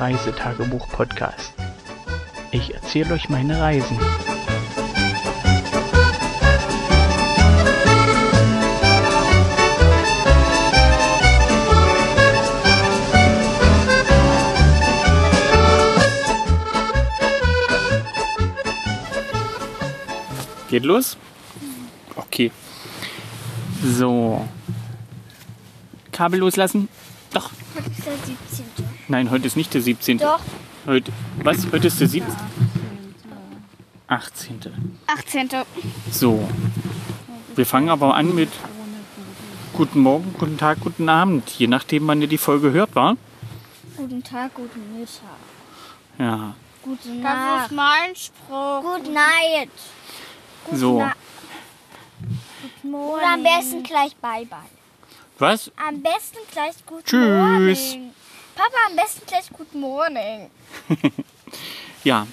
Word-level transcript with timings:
Reisetagebuch-Podcast. 0.00 1.54
Ich 2.50 2.74
erzähle 2.74 3.14
euch 3.14 3.28
meine 3.28 3.60
Reisen. 3.60 3.98
Geht 20.68 20.84
los? 20.84 21.16
Okay. 22.16 22.50
So. 23.82 24.48
Kabel 26.10 26.40
loslassen? 26.40 26.88
Doch. 27.32 27.50
Heute 27.76 27.90
ist 27.90 28.06
der 28.06 28.16
17. 28.16 28.64
Nein, 29.14 29.30
heute 29.30 29.46
ist 29.46 29.54
nicht 29.56 29.72
der 29.72 29.80
17. 29.80 30.18
Doch. 30.18 30.40
Heute, 30.86 31.12
was? 31.44 31.70
Heute 31.70 31.86
ist 31.86 32.00
der 32.00 32.08
17. 32.08 32.34
18. 34.08 34.60
18. 35.06 35.48
So. 36.10 36.48
Wir 37.54 37.64
fangen 37.64 37.90
aber 37.90 38.16
an 38.16 38.34
mit 38.34 38.50
Guten 39.72 40.00
Morgen, 40.00 40.34
guten 40.36 40.58
Tag, 40.58 40.80
guten 40.80 41.08
Abend. 41.08 41.48
Je 41.50 41.68
nachdem, 41.68 42.08
wann 42.08 42.22
ihr 42.22 42.26
die 42.26 42.38
Folge 42.38 42.72
hört, 42.72 42.96
war? 42.96 43.16
Guten 43.96 44.24
Tag, 44.24 44.52
guten 44.54 44.98
Mittag. 44.98 45.22
Ja. 46.18 46.54
Gute 46.82 47.06
Das 47.06 47.22
Nacht. 47.22 47.66
ist 47.66 47.72
mein 47.76 48.16
Spruch. 48.16 48.82
Good 48.82 49.12
night. 49.14 49.70
So. 50.72 50.98
Na- 50.98 51.14
Oder 52.98 53.34
am 53.34 53.44
besten 53.44 53.84
gleich 53.84 54.16
Bye 54.16 54.46
Bye. 54.46 54.58
Was? 55.38 55.70
Am 55.76 56.02
besten 56.02 56.38
gleich 56.50 56.74
Good 56.84 57.04
Tschüss. 57.04 57.20
Morning. 57.28 58.10
Papa, 58.54 58.76
am 58.90 58.96
besten 58.96 59.26
gleich 59.26 59.48
Good 59.56 59.74
Morning. 59.74 60.50
Ja. 62.04 62.26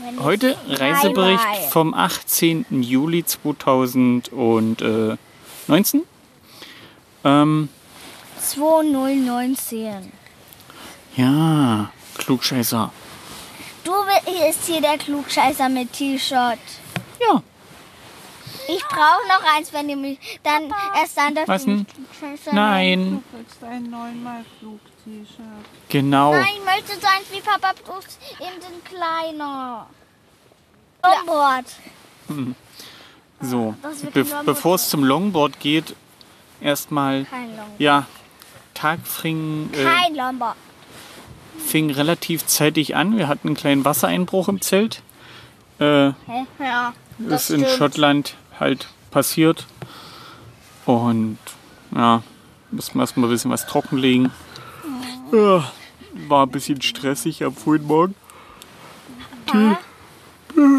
Wenn 0.00 0.22
Heute 0.22 0.56
ich- 0.68 0.78
Reisebericht 0.78 1.42
bye. 1.42 1.68
vom 1.70 1.92
18. 1.92 2.66
Juli 2.82 3.24
2019. 3.24 5.18
Ähm, 7.24 7.68
2019. 8.40 10.12
ja, 11.16 11.90
Klugscheißer. 12.16 12.92
Du 13.82 13.92
bist 14.24 14.66
hier 14.66 14.80
der 14.80 14.98
Klugscheißer 14.98 15.68
mit 15.68 15.92
T-Shirt. 15.92 16.58
Ja, 17.20 17.42
Ich 18.68 18.84
brauche 18.84 19.26
noch 19.28 19.42
eins, 19.56 19.72
wenn 19.72 19.88
ihr 19.88 19.96
mich 19.96 20.18
dann 20.44 20.72
erst 20.96 21.16
dann 21.16 21.34
dürft 21.34 21.48
Was 21.48 21.66
ihr 21.66 21.74
mich 21.74 21.86
denn? 21.88 21.94
Klugscheißer 22.06 22.52
nein, 22.54 23.22
Du 23.32 23.36
kriegst 23.36 23.64
ein 23.64 23.90
neunmal 23.90 24.44
Flug-T-Shirt. 25.08 25.44
genau. 25.88 26.32
Nein, 26.32 26.46
ich 26.58 26.64
möchte 26.64 27.00
so 27.00 27.06
eins 27.06 27.26
wie 27.32 27.40
Papa 27.40 27.72
bloß 27.84 28.04
eben 28.40 28.62
ein 28.64 28.84
kleiner. 28.84 29.86
Longboard. 31.02 31.66
So, 33.40 33.74
Das 33.82 34.02
wird 34.02 34.14
be 34.14 34.24
bevor 34.44 34.74
es 34.74 34.88
zum 34.88 35.04
Longboard 35.04 35.60
geht, 35.60 35.94
erstmal, 36.60 37.24
Kein 37.24 37.56
Longboard. 37.56 37.80
ja, 37.80 38.06
Tag 38.74 39.00
fing, 39.06 39.70
äh, 39.72 39.84
Kein 39.84 40.14
Longboard. 40.16 40.56
fing 41.64 41.90
relativ 41.90 42.46
zeitig 42.46 42.96
an. 42.96 43.16
Wir 43.16 43.28
hatten 43.28 43.48
einen 43.48 43.56
kleinen 43.56 43.84
Wassereinbruch 43.84 44.48
im 44.48 44.60
Zelt. 44.60 45.02
Äh, 45.78 45.84
Hä? 46.10 46.14
Ja. 46.58 46.92
Das 47.18 47.50
ist 47.50 47.50
in 47.50 47.66
Schottland 47.66 48.34
halt 48.58 48.88
passiert. 49.10 49.66
Und 50.84 51.38
ja, 51.94 52.22
mussten 52.70 52.98
wir 52.98 53.02
erstmal 53.02 53.28
ein 53.28 53.30
bisschen 53.32 53.50
was 53.50 53.66
trockenlegen. 53.66 54.32
Ja, 55.32 55.70
war 56.28 56.46
ein 56.46 56.50
bisschen 56.50 56.80
stressig 56.80 57.44
am 57.44 57.54
frühen 57.54 57.84
Morgen. 57.86 58.14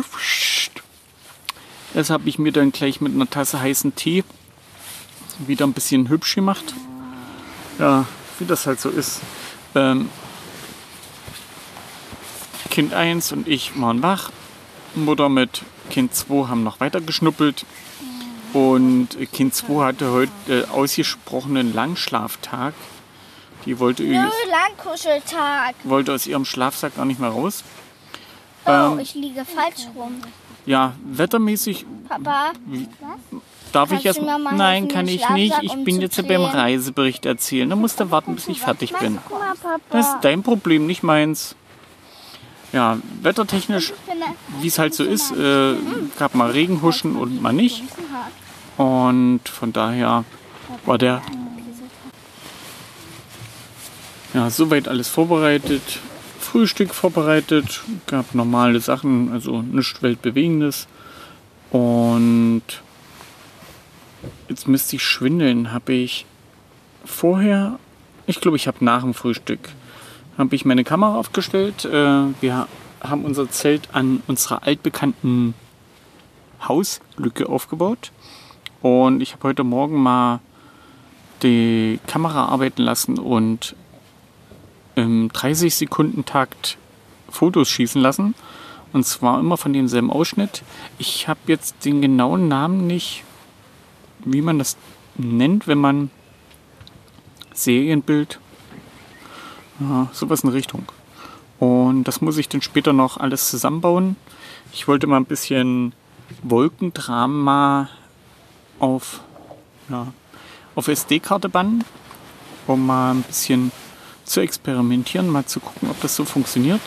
Pst. 0.01 0.71
Das 1.93 2.09
habe 2.09 2.29
ich 2.29 2.39
mir 2.39 2.51
dann 2.51 2.71
gleich 2.71 3.01
mit 3.01 3.13
einer 3.13 3.29
Tasse 3.29 3.59
heißen 3.59 3.95
Tee 3.95 4.23
wieder 5.47 5.65
ein 5.65 5.73
bisschen 5.73 6.09
hübsch 6.09 6.35
gemacht. 6.35 6.73
Ja, 7.77 8.05
wie 8.39 8.45
das 8.45 8.65
halt 8.65 8.79
so 8.79 8.89
ist. 8.89 9.21
Ähm, 9.75 10.09
kind 12.69 12.93
1 12.93 13.31
und 13.31 13.47
ich 13.47 13.79
waren 13.79 14.01
wach. 14.01 14.31
Mutter 14.95 15.29
mit 15.29 15.63
Kind 15.89 16.13
2 16.13 16.47
haben 16.47 16.63
noch 16.63 16.79
weiter 16.79 17.01
geschnuppelt. 17.01 17.65
Und 18.53 19.09
Kind 19.31 19.53
2 19.53 19.85
hatte 19.85 20.11
heute 20.11 20.31
äh, 20.49 20.65
ausgesprochenen 20.65 21.73
Langschlaftag. 21.73 22.73
Die 23.65 23.77
wollte, 23.79 24.03
Nö, 24.03 24.15
Langkuscheltag. 24.49 25.75
wollte 25.83 26.13
aus 26.13 26.25
ihrem 26.27 26.45
Schlafsack 26.45 26.95
gar 26.95 27.05
nicht 27.05 27.19
mehr 27.19 27.29
raus. 27.29 27.63
Oh, 28.65 28.69
Ähm. 28.71 28.99
ich 28.99 29.13
liege 29.15 29.43
falsch 29.45 29.87
rum. 29.95 30.15
Ja, 30.65 30.93
wettermäßig 31.03 31.85
Papa, 32.07 32.51
darf 33.71 33.89
Kannst 33.89 34.01
ich 34.01 34.05
erst. 34.05 34.21
mal 34.21 34.37
Nein, 34.53 34.87
kann 34.87 35.07
ich 35.07 35.27
nicht. 35.29 35.55
Ich 35.61 35.73
bin 35.83 35.99
jetzt 36.01 36.25
beim? 36.27 36.43
Reisebericht 36.43 37.25
erzählen. 37.25 37.69
Da 37.69 37.75
musst 37.75 37.99
du 37.99 38.11
warten, 38.11 38.35
bis 38.35 38.47
ich 38.47 38.59
fertig 38.61 38.93
bin. 38.93 39.15
mal. 39.15 39.21
Das 39.89 40.07
ist 40.07 40.17
dein 40.21 40.43
Problem, 40.43 40.85
nicht 40.85 41.01
meins. 41.03 41.55
Ja, 42.71 42.97
wettertechnisch, 43.21 43.93
wie 44.59 44.67
es 44.67 44.77
halt 44.77 44.93
so 44.93 45.03
ist, 45.03 45.31
äh, 45.31 45.73
gab 46.19 46.35
mal 46.35 46.51
Regenhuschen 46.51 47.15
und 47.15 47.41
mal 47.41 47.53
nicht. 47.53 47.83
Und 48.77 49.41
von 49.45 49.73
daher 49.73 50.23
war 50.85 50.97
der 50.99 51.21
ja 54.33 54.49
soweit 54.49 54.87
alles 54.87 55.07
vorbereitet. 55.07 55.99
Frühstück 56.39 56.93
vorbereitet, 56.95 57.81
gab 58.07 58.33
normale 58.33 58.79
Sachen, 58.79 59.31
also 59.31 59.61
nichts 59.61 60.01
Weltbewegendes. 60.01 60.87
Und 61.71 62.63
jetzt 64.47 64.67
müsste 64.67 64.95
ich 64.95 65.03
schwindeln. 65.03 65.71
Habe 65.71 65.93
ich 65.93 66.25
vorher, 67.05 67.77
ich 68.25 68.41
glaube, 68.41 68.57
ich 68.57 68.67
habe 68.67 68.83
nach 68.83 69.01
dem 69.01 69.13
Frühstück, 69.13 69.69
habe 70.37 70.55
ich 70.55 70.65
meine 70.65 70.83
Kamera 70.83 71.15
aufgestellt. 71.17 71.85
Äh, 71.85 72.23
wir 72.41 72.67
haben 73.01 73.25
unser 73.25 73.49
Zelt 73.49 73.89
an 73.93 74.23
unserer 74.27 74.63
altbekannten 74.63 75.53
Hauslücke 76.67 77.47
aufgebaut. 77.47 78.11
Und 78.81 79.21
ich 79.21 79.33
habe 79.33 79.49
heute 79.49 79.63
Morgen 79.63 80.01
mal 80.01 80.39
die 81.43 81.99
Kamera 82.07 82.45
arbeiten 82.45 82.81
lassen 82.81 83.17
und 83.17 83.75
im 84.95 85.29
30 85.31 85.73
Sekunden 85.73 86.25
Takt 86.25 86.77
Fotos 87.29 87.69
schießen 87.69 88.01
lassen. 88.01 88.35
Und 88.91 89.05
zwar 89.05 89.39
immer 89.39 89.57
von 89.57 89.73
demselben 89.73 90.11
Ausschnitt. 90.11 90.63
Ich 90.97 91.27
habe 91.27 91.39
jetzt 91.47 91.85
den 91.85 92.01
genauen 92.01 92.47
Namen 92.47 92.87
nicht, 92.87 93.23
wie 94.25 94.41
man 94.41 94.57
das 94.57 94.77
nennt, 95.15 95.67
wenn 95.67 95.77
man 95.77 96.09
Serienbild, 97.53 98.39
ja, 99.79 100.07
sowas 100.11 100.43
in 100.43 100.49
Richtung. 100.49 100.91
Und 101.59 102.05
das 102.05 102.21
muss 102.21 102.37
ich 102.37 102.49
dann 102.49 102.61
später 102.61 102.93
noch 102.93 103.17
alles 103.17 103.49
zusammenbauen. 103.49 104.15
Ich 104.71 104.87
wollte 104.87 105.07
mal 105.07 105.17
ein 105.17 105.25
bisschen 105.25 105.93
Wolkendrama 106.41 107.89
auf, 108.79 109.21
ja, 109.89 110.07
auf 110.75 110.87
SD-Karte 110.87 111.49
bannen, 111.49 111.83
um 112.65 112.85
mal 112.85 113.11
ein 113.11 113.23
bisschen 113.23 113.71
zu 114.29 114.41
experimentieren, 114.41 115.27
mal 115.29 115.45
zu 115.45 115.59
gucken, 115.59 115.89
ob 115.89 115.99
das 116.01 116.15
so 116.15 116.23
funktioniert. 116.25 116.81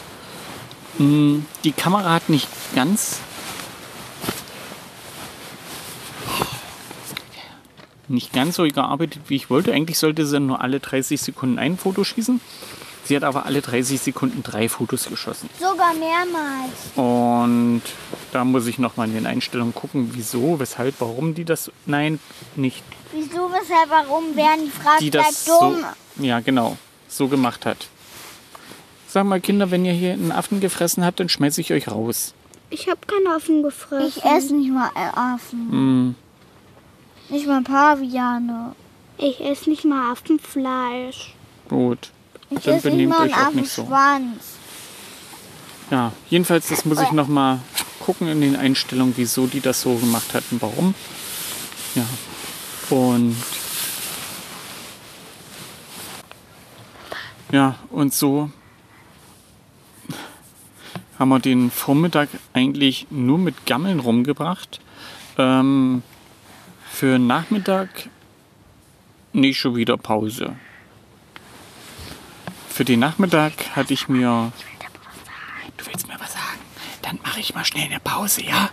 Mm, 0.99 1.41
Die 1.65 1.73
Kamera 1.73 2.13
hat 2.15 2.29
nicht 2.29 2.49
ganz 2.75 3.19
nicht 8.09 8.33
ganz 8.33 8.57
so 8.57 8.65
gearbeitet, 8.65 9.23
wie 9.29 9.37
ich 9.37 9.49
wollte. 9.49 9.73
Eigentlich 9.73 9.99
sollte 9.99 10.27
sie 10.27 10.39
nur 10.41 10.61
alle 10.61 10.81
30 10.81 11.21
Sekunden 11.21 11.59
ein 11.59 11.79
Foto 11.79 12.05
schießen. 12.05 12.41
Sie 13.05 13.17
hat 13.17 13.25
aber 13.25 13.47
alle 13.47 13.63
30 13.63 14.01
Sekunden 14.01 14.43
drei 14.43 14.69
Fotos 14.69 15.07
geschossen. 15.07 15.49
Sogar 15.59 15.93
mehrmals. 15.95 16.73
Und 16.95 17.83
da 18.33 18.45
muss 18.45 18.67
ich 18.67 18.79
nochmal 18.79 19.09
in 19.09 19.15
den 19.15 19.27
Einstellungen 19.27 19.75
gucken, 19.75 20.11
wieso, 20.13 20.61
weshalb, 20.61 20.95
warum 21.01 21.35
die 21.35 21.45
das. 21.45 21.73
Nein, 21.87 22.21
nicht. 22.55 22.83
Wieso, 23.13 23.51
weshalb, 23.51 23.91
warum 23.91 24.37
werden 24.37 24.67
die 24.67 24.71
Fragen 24.71 24.99
Die 25.01 25.11
bleibt 25.11 25.29
das 25.31 25.45
so. 25.45 25.59
dumm. 25.61 25.85
Ja, 26.19 26.41
genau. 26.41 26.77
So 27.13 27.29
gemacht 27.29 27.67
hat. 27.67 27.89
Sag 29.07 29.27
mal, 29.27 29.41
Kinder, 29.41 29.71
wenn 29.71 29.85
ihr 29.85 29.93
hier 29.93 30.15
einen 30.15 30.33
Affen 30.33 30.61
gefressen 30.61 31.05
habt, 31.05 31.21
dann 31.21 31.29
schmeiße 31.29 31.61
ich 31.61 31.73
euch 31.73 31.89
raus. 31.89 32.33
Ich 32.71 32.89
habe 32.89 33.01
keinen 33.07 33.27
Affen 33.29 33.63
gefressen. 33.63 34.09
Ich 34.09 34.25
esse 34.25 34.55
nicht 34.55 34.71
mal 34.73 34.91
Affen. 34.95 36.09
Mm, 36.09 36.15
Nicht 37.29 37.47
mal 37.47 37.63
Paviane. 37.63 38.75
Ich 39.19 39.41
esse 39.45 39.69
nicht 39.69 39.85
mal 39.85 40.11
Affenfleisch. 40.13 41.35
gut. 41.69 42.11
Ich 42.49 42.61
Dann 42.65 42.75
esse 42.75 42.89
nicht 42.89 42.97
benehmt 42.97 43.11
mal 43.11 43.27
euch 43.29 43.35
auch 43.37 43.53
nicht 43.53 43.71
so. 43.71 43.83
Affenschwanz. 43.83 44.45
Ja, 45.91 46.13
jedenfalls, 46.31 46.69
das 46.69 46.85
muss 46.87 47.01
ich 47.01 47.13
nochmal 47.13 47.59
gucken 48.01 48.29
in 48.29 48.41
den 48.41 48.57
Einstellungen, 48.57 49.13
wieso 49.17 49.47
die 49.47 49.61
das 49.61 49.83
so 49.83 49.95
gemacht 49.97 50.33
hatten, 50.35 50.57
warum. 50.61 50.95
Ja. 51.95 52.05
Und 52.91 53.37
Ja, 57.53 57.79
und 57.91 58.15
so 58.15 58.51
haben 61.19 61.29
wir 61.29 61.39
den 61.39 61.71
Vormittag 61.71 62.31
eigentlich 62.55 63.07
nur 63.11 63.37
mit 63.39 63.67
Gammeln 63.67 64.01
rumgebracht. 64.01 64.81
Ähm, 65.37 66.03
für 66.91 67.19
Nachmittag 67.19 68.09
nicht 69.35 69.59
schon 69.59 69.77
wieder 69.77 69.99
Pause. 69.99 70.57
Für 72.71 72.87
den 72.87 73.01
Nachmittag 73.01 73.53
hatte 73.77 73.93
ich 73.93 74.09
mir. 74.09 74.51
Du 75.77 75.87
willst 75.87 76.09
mir 76.09 76.19
was 76.19 76.33
sagen? 76.33 76.61
Dann 77.03 77.21
mache 77.23 77.41
ich 77.41 77.55
mal 77.55 77.67
schnell 77.67 77.85
eine 77.85 78.01
Pause, 78.01 78.45
ja? 78.45 78.71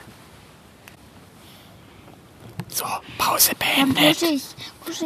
So, 2.69 2.85
Pause 3.17 3.51
beendet. 3.59 4.23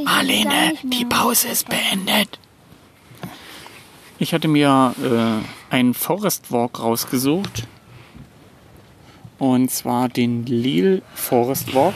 Marlene, 0.04 0.74
die 0.84 1.06
Pause 1.06 1.48
ist 1.48 1.68
beendet. 1.68 2.38
Ich 4.20 4.34
hatte 4.34 4.48
mir 4.48 4.94
äh, 5.02 5.74
einen 5.74 5.94
Forest 5.94 6.52
Walk 6.52 6.80
rausgesucht. 6.80 7.68
Und 9.40 9.72
zwar 9.72 10.08
den 10.08 10.46
Lille 10.46 11.02
Forest 11.16 11.74
Walk. 11.74 11.94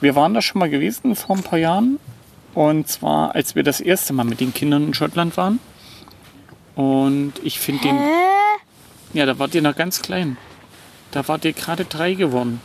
Wir 0.00 0.14
waren 0.14 0.34
da 0.34 0.42
schon 0.42 0.58
mal 0.58 0.70
gewesen 0.70 1.16
vor 1.16 1.36
ein 1.36 1.42
paar 1.42 1.58
Jahren. 1.58 1.98
Und 2.54 2.88
zwar, 2.88 3.34
als 3.34 3.54
wir 3.54 3.62
das 3.62 3.80
erste 3.80 4.12
Mal 4.12 4.24
mit 4.24 4.40
den 4.40 4.52
Kindern 4.52 4.88
in 4.88 4.94
Schottland 4.94 5.36
waren. 5.36 5.58
Und 6.74 7.34
ich 7.42 7.58
finde 7.58 7.82
den. 7.82 7.98
Hä? 7.98 8.10
Ja, 9.14 9.26
da 9.26 9.38
wart 9.38 9.54
ihr 9.54 9.62
noch 9.62 9.76
ganz 9.76 10.02
klein. 10.02 10.36
Da 11.10 11.26
wart 11.28 11.44
ihr 11.44 11.52
gerade 11.52 11.84
drei 11.84 12.14
geworden. 12.14 12.60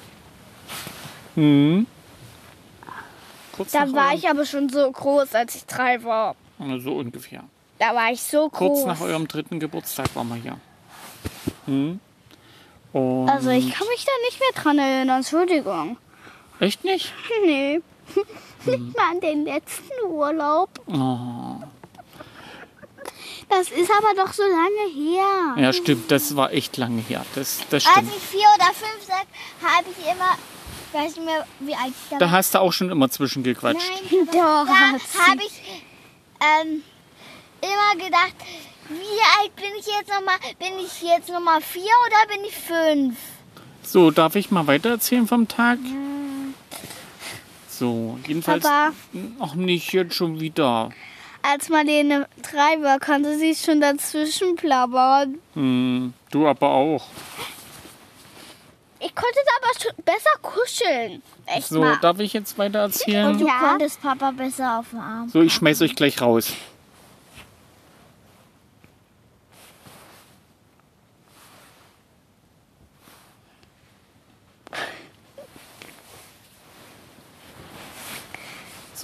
Hm. 1.36 1.88
Kurz 3.52 3.72
Da 3.72 3.92
war 3.94 4.14
ich 4.14 4.30
aber 4.30 4.46
schon 4.46 4.70
so 4.70 4.90
groß, 4.92 5.34
als 5.36 5.56
ich 5.56 5.66
drei 5.66 6.04
war. 6.04 6.36
So 6.80 6.96
ungefähr. 6.96 7.44
Da 7.80 7.94
war 7.96 8.12
ich 8.12 8.22
so 8.22 8.50
Kurz 8.50 8.80
groß. 8.80 8.86
nach 8.86 9.02
eurem 9.02 9.28
dritten 9.28 9.60
Geburtstag 9.60 10.16
waren 10.16 10.30
wir 10.30 10.36
hier. 10.36 10.58
Hm. 11.66 12.00
Und 12.94 13.30
Also 13.30 13.50
ich 13.52 13.72
kann 13.74 13.88
mich 13.88 14.06
da 14.06 14.12
nicht 14.26 14.40
mehr 14.40 14.64
dran 14.64 14.80
erinnern, 14.80 15.18
Entschuldigung. 15.18 15.98
Echt 16.60 16.84
nicht? 16.84 17.14
Nee. 17.46 17.82
Nicht 18.66 18.98
mal 18.98 19.12
an 19.12 19.20
den 19.22 19.44
letzten 19.46 19.92
Urlaub. 20.08 20.70
Oh. 20.88 21.62
Das 23.50 23.70
ist 23.70 23.90
aber 23.92 24.14
doch 24.16 24.34
so 24.34 24.44
lange 24.44 24.92
her. 24.94 25.56
Ja, 25.64 25.72
stimmt, 25.74 26.12
das 26.12 26.36
war 26.36 26.52
echt 26.52 26.76
lange 26.78 27.02
her. 27.02 27.26
Das, 27.36 27.60
das 27.70 27.86
Als 27.86 27.94
stimmt. 27.96 28.12
ich 28.18 28.24
vier 28.24 28.48
oder 28.56 28.66
fünf 28.74 29.06
sag, 29.06 29.26
habe 29.62 29.86
ich 29.90 30.06
immer, 30.12 30.38
weiß 30.92 31.16
nicht 31.16 31.26
mehr, 31.26 31.46
wie 31.60 31.76
alt 31.76 31.90
ich 31.90 32.10
da 32.10 32.18
Da 32.18 32.26
war. 32.26 32.32
hast 32.32 32.56
du 32.56 32.60
auch 32.62 32.74
schon 32.74 32.90
immer 32.90 33.10
zwischengequatscht. 33.10 33.90
Nein, 34.12 34.26
Doch, 34.28 34.34
da 34.66 35.28
habe 35.32 35.42
ich 35.46 35.62
ähm, 36.42 36.84
immer 37.62 38.04
gedacht, 38.06 38.34
wie 38.90 39.42
alt 39.42 39.56
bin 39.56 39.66
ich 39.80 39.86
jetzt 39.88 40.10
nochmal? 40.10 40.38
Bin 40.60 40.80
ich 40.80 41.02
jetzt 41.02 41.30
nochmal 41.30 41.62
vier 41.62 41.82
oder 41.84 42.36
bin 42.36 42.46
ich 42.46 42.56
fünf? 42.56 43.18
So, 43.84 44.12
darf 44.12 44.36
ich 44.36 44.52
mal 44.52 44.68
weitererzählen 44.68 45.28
vom 45.28 45.48
Tag? 45.48 45.78
So, 47.70 48.18
jedenfalls. 48.28 48.66
Aber 48.66 48.94
Ach, 49.40 49.54
nicht 49.56 49.94
jetzt 49.94 50.16
schon 50.16 50.40
wieder. 50.40 50.90
als 51.44 51.70
Marlene 51.70 52.28
drei 52.42 52.82
war, 52.82 53.00
konnte 53.00 53.38
sie 53.38 53.56
schon 53.56 53.80
dazwischen 53.82 54.56
plappern. 54.56 55.38
Hm, 55.54 56.14
du 56.32 56.48
aber 56.48 56.70
auch. 56.70 57.06
Ich 59.00 59.14
konnte 59.14 59.38
da 59.46 59.52
aber 59.68 59.80
schon 59.80 60.04
besser 60.04 60.38
kuscheln. 60.42 61.22
Echt 61.46 61.68
So, 61.68 61.80
mal. 61.82 61.98
darf 62.02 62.20
ich 62.20 62.34
jetzt 62.34 62.58
weitererzählen? 62.58 63.28
Und 63.28 63.40
du 63.42 63.46
Ja. 63.48 63.60
konntest 63.60 64.02
Papa 64.02 64.32
besser 64.32 64.80
auf 64.80 64.90
den 64.90 65.00
Arm. 65.00 65.30
So, 65.30 65.42
ich 65.42 65.54
schmeiß 65.54 65.82
euch 65.84 65.96
gleich 65.96 66.20
raus. 66.20 66.52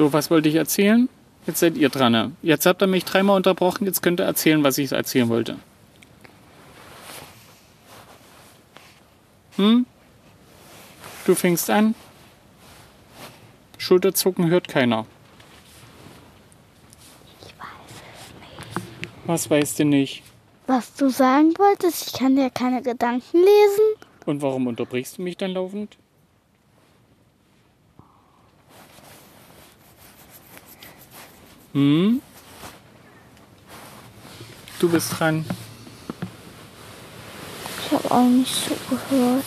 So, 0.04 0.12
was 0.12 0.30
wollte 0.30 0.50
ich 0.50 0.56
erzählen? 0.56 1.08
Jetzt 1.48 1.62
seid 1.62 1.78
ihr 1.78 1.88
dran. 1.88 2.12
ne? 2.12 2.34
Jetzt 2.42 2.66
habt 2.66 2.84
ihr 2.84 2.88
mich 2.88 3.06
dreimal 3.06 3.38
unterbrochen, 3.38 3.86
jetzt 3.86 4.04
könnt 4.04 4.20
ihr 4.20 4.26
erzählen, 4.26 4.62
was 4.62 4.78
ich 4.78 4.92
erzählen 4.92 5.30
wollte. 5.30 5.56
Hm? 9.56 9.86
Du 11.26 11.36
fängst 11.36 11.70
an. 11.70 11.96
Schulterzucken 13.78 14.50
hört 14.50 14.68
keiner. 14.68 15.06
Was 19.26 19.50
weißt 19.50 19.80
du 19.80 19.86
nicht? 19.86 20.22
Was 20.68 20.96
du 20.96 21.08
sagen 21.08 21.54
wolltest, 21.58 22.08
ich 22.08 22.20
kann 22.20 22.36
dir 22.36 22.50
keine 22.50 22.82
Gedanken 22.82 23.38
lesen. 23.38 24.06
Und 24.26 24.42
warum 24.42 24.68
unterbrichst 24.68 25.18
du 25.18 25.22
mich 25.22 25.38
dann 25.38 25.52
laufend? 25.52 25.96
Hm? 31.74 32.22
Du 34.80 34.90
bist 34.90 35.18
dran. 35.20 35.46
Ich 37.86 37.92
habe 37.92 38.12
auch 38.12 38.24
nicht 38.24 38.54
zugehört. 38.90 39.44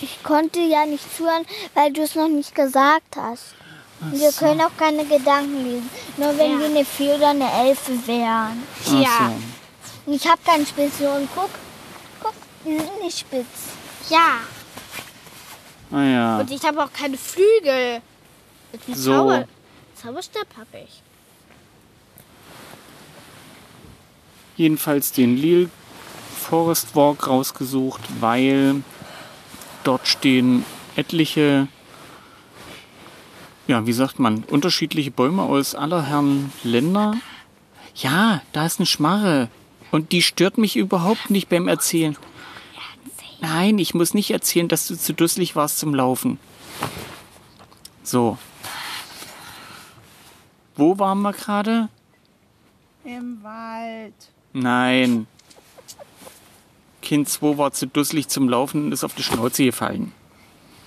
Ich 0.00 0.20
konnte 0.24 0.58
ja 0.60 0.84
nicht 0.84 1.04
zuhören, 1.16 1.44
weil 1.74 1.92
du 1.92 2.02
es 2.02 2.16
noch 2.16 2.28
nicht 2.28 2.54
gesagt 2.56 3.16
hast. 3.16 3.54
Und 4.00 4.18
wir 4.18 4.32
können 4.32 4.60
auch 4.60 4.76
keine 4.76 5.04
Gedanken 5.04 5.62
lesen. 5.62 5.88
Nur 6.16 6.36
wenn 6.36 6.52
Ja. 6.54 6.58
wir 6.58 6.66
eine 6.66 6.84
4 6.84 7.14
oder 7.14 7.28
eine 7.30 7.48
11 7.52 8.06
wären. 8.08 8.62
Ach 8.84 8.92
Ja. 9.00 9.30
so. 9.30 10.10
Und 10.10 10.14
ich 10.16 10.26
habe 10.26 10.40
keinen 10.44 10.66
Spitze 10.66 11.08
und 11.08 11.28
guck, 11.36 11.50
guck, 12.20 12.34
die 12.64 12.76
sind 12.78 13.00
nicht 13.00 13.20
spitz. 13.20 13.46
Ja. 14.10 14.38
Ah 15.92 16.02
ja. 16.02 16.38
Und 16.40 16.50
ich 16.50 16.64
habe 16.64 16.82
auch 16.82 16.92
keine 16.92 17.16
Flügel. 17.16 18.02
Mit 18.72 18.88
dem 18.88 18.94
So. 18.96 19.12
Zauber 19.12 19.44
Zauberstab 20.02 20.46
habe 20.56 20.78
ich. 20.84 21.02
jedenfalls 24.56 25.12
den 25.12 25.36
Lille 25.36 25.68
Forest 26.38 26.94
Walk 26.96 27.28
rausgesucht, 27.28 28.00
weil 28.20 28.82
dort 29.84 30.06
stehen 30.06 30.64
etliche, 30.96 31.68
ja, 33.66 33.86
wie 33.86 33.92
sagt 33.92 34.18
man, 34.18 34.44
unterschiedliche 34.44 35.10
Bäume 35.10 35.42
aus 35.42 35.74
aller 35.74 36.06
Herren 36.06 36.52
Länder. 36.64 37.14
Ja, 37.94 38.42
da 38.52 38.66
ist 38.66 38.80
eine 38.80 38.86
Schmarre. 38.86 39.48
Und 39.90 40.12
die 40.12 40.22
stört 40.22 40.58
mich 40.58 40.76
überhaupt 40.76 41.30
nicht 41.30 41.48
beim 41.48 41.68
Erzählen. 41.68 42.16
Nein, 43.40 43.78
ich 43.78 43.92
muss 43.92 44.14
nicht 44.14 44.30
erzählen, 44.30 44.68
dass 44.68 44.86
du 44.86 44.96
zu 44.96 45.12
dusselig 45.12 45.54
warst 45.54 45.78
zum 45.78 45.94
Laufen. 45.94 46.38
So. 48.02 48.38
Wo 50.82 50.98
waren 50.98 51.22
wir 51.22 51.32
gerade? 51.32 51.88
Im 53.04 53.40
Wald. 53.44 54.14
Nein. 54.52 55.28
Kind 57.02 57.28
2 57.28 57.56
war 57.56 57.72
zu 57.72 57.86
dusselig 57.86 58.26
zum 58.26 58.48
Laufen 58.48 58.86
und 58.86 58.92
ist 58.92 59.04
auf 59.04 59.14
die 59.14 59.22
Schnauze 59.22 59.64
gefallen. 59.64 60.12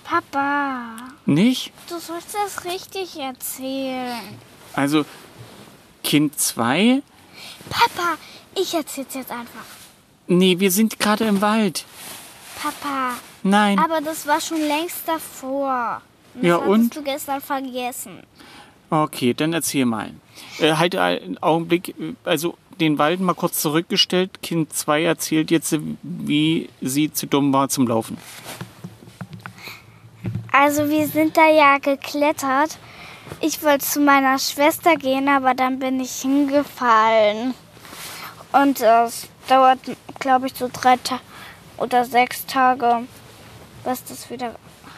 Papa, 0.04 0.96
Nicht? 1.24 1.72
du 1.88 1.98
sollst 1.98 2.34
das 2.34 2.66
richtig 2.66 3.18
erzählen. 3.18 4.20
Also, 4.74 5.06
Kind 6.04 6.38
2? 6.38 7.02
Papa, 7.70 8.18
ich 8.54 8.74
erzähl's 8.74 9.14
jetzt 9.14 9.30
einfach. 9.30 9.64
Nee, 10.26 10.60
wir 10.60 10.70
sind 10.72 10.98
gerade 10.98 11.24
im 11.24 11.40
Wald. 11.40 11.86
Papa, 12.62 13.14
Nein. 13.42 13.78
aber 13.78 14.02
das 14.02 14.26
war 14.26 14.42
schon 14.42 14.60
längst 14.60 15.08
davor. 15.08 16.02
Das 16.34 16.42
Ja, 16.44 16.56
und? 16.56 16.94
du 16.94 17.02
gestern 17.02 17.40
vergessen. 17.40 18.22
Okay, 18.90 19.34
dann 19.34 19.52
erzähl 19.52 19.84
mal. 19.84 20.10
Äh, 20.58 20.74
halt 20.74 20.96
einen 20.96 21.38
Augenblick, 21.42 21.94
also 22.24 22.56
den 22.80 22.98
Wald 22.98 23.20
mal 23.20 23.34
kurz 23.34 23.60
zurückgestellt. 23.60 24.42
Kind 24.42 24.72
2 24.72 25.04
erzählt 25.04 25.50
jetzt, 25.50 25.76
wie 26.02 26.68
sie 26.80 27.12
zu 27.12 27.26
dumm 27.26 27.52
war 27.52 27.68
zum 27.68 27.88
Laufen. 27.88 28.18
Also 30.52 30.88
wir 30.88 31.06
sind 31.08 31.36
da 31.36 31.50
ja 31.50 31.78
geklettert. 31.78 32.78
Ich 33.40 33.62
wollte 33.62 33.84
zu 33.84 34.00
meiner 34.00 34.38
Schwester 34.38 34.96
gehen, 34.96 35.28
aber 35.28 35.54
dann 35.54 35.78
bin 35.78 36.00
ich 36.00 36.22
hingefallen. 36.22 37.54
Und 38.52 38.80
es 38.80 39.28
dauert, 39.48 39.80
glaube 40.18 40.46
ich, 40.46 40.54
so 40.54 40.70
drei 40.72 40.96
Ta 40.96 41.20
oder 41.76 42.04
sechs 42.04 42.46
Tage, 42.46 43.02
bis 43.84 44.04
das 44.04 44.30
wieder 44.30 44.54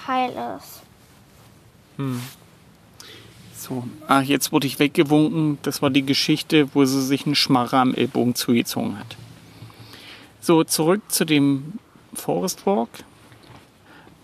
heil 0.06 0.30
ist. 0.58 0.82
So, 3.58 3.82
ach, 4.06 4.22
jetzt 4.22 4.52
wurde 4.52 4.68
ich 4.68 4.78
weggewunken. 4.78 5.58
Das 5.62 5.82
war 5.82 5.90
die 5.90 6.06
Geschichte, 6.06 6.68
wo 6.74 6.84
sie 6.84 7.02
sich 7.02 7.26
einen 7.26 7.34
Schmarrer 7.34 7.78
am 7.78 7.92
Ellbogen 7.92 8.36
zugezogen 8.36 8.96
hat. 8.96 9.16
So, 10.40 10.62
zurück 10.62 11.02
zu 11.08 11.24
dem 11.24 11.74
Forest 12.14 12.66
Walk. 12.66 12.88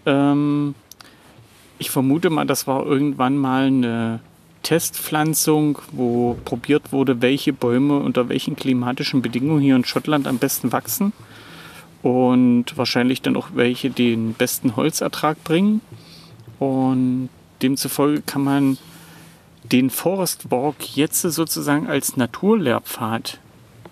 Ähm, 0.07 0.76
ich 1.81 1.91
vermute 1.91 2.31
mal, 2.31 2.47
das 2.47 2.69
war 2.69 2.87
irgendwann 2.87 3.37
mal 3.37 3.67
eine 3.67 4.21
Testpflanzung, 4.62 5.81
wo 5.91 6.37
probiert 6.45 6.93
wurde, 6.93 7.21
welche 7.21 7.53
Bäume 7.53 7.99
unter 7.99 8.29
welchen 8.29 8.55
klimatischen 8.55 9.21
Bedingungen 9.21 9.61
hier 9.61 9.75
in 9.75 9.85
Schottland 9.85 10.29
am 10.29 10.38
besten 10.38 10.71
wachsen 10.71 11.12
und 12.03 12.67
wahrscheinlich 12.76 13.21
dann 13.21 13.37
auch 13.37 13.49
welche 13.55 13.91
den 13.91 14.35
besten 14.35 14.76
Holzertrag 14.76 15.43
bringen. 15.43 15.81
Und 16.61 17.31
demzufolge 17.62 18.23
kann 18.23 18.45
man 18.45 18.79
den 19.73 19.90
Forest 19.90 20.50
Walk 20.50 20.97
jetzt 20.97 21.23
sozusagen 21.23 21.87
als 21.87 22.16
Naturlehrpfad 22.16 23.38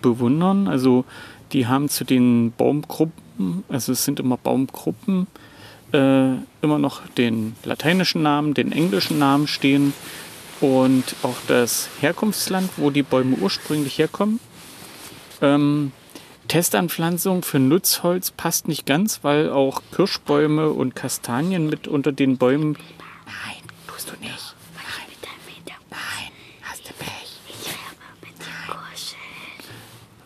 bewundern. 0.01 0.67
Also 0.67 1.05
die 1.51 1.67
haben 1.67 1.89
zu 1.89 2.03
den 2.03 2.51
Baumgruppen, 2.51 3.63
also 3.69 3.91
es 3.91 4.05
sind 4.05 4.19
immer 4.19 4.37
Baumgruppen, 4.37 5.27
äh, 5.91 6.33
immer 6.61 6.79
noch 6.79 7.01
den 7.17 7.55
lateinischen 7.63 8.21
Namen, 8.21 8.53
den 8.53 8.71
englischen 8.71 9.19
Namen 9.19 9.47
stehen 9.47 9.93
und 10.61 11.15
auch 11.23 11.35
das 11.47 11.89
Herkunftsland, 11.99 12.69
wo 12.77 12.89
die 12.89 13.03
Bäume 13.03 13.35
ursprünglich 13.37 13.97
herkommen. 13.97 14.39
Ähm, 15.41 15.91
Testanpflanzung 16.47 17.43
für 17.43 17.59
Nutzholz 17.59 18.31
passt 18.31 18.67
nicht 18.67 18.85
ganz, 18.85 19.23
weil 19.23 19.49
auch 19.49 19.81
Kirschbäume 19.95 20.69
und 20.69 20.95
Kastanien 20.95 21.67
mit 21.69 21.87
unter 21.87 22.11
den 22.11 22.37
Bäumen. 22.37 22.77
Nein, 23.25 23.63
tust 23.87 24.11
du 24.11 24.19
nicht. 24.21 24.52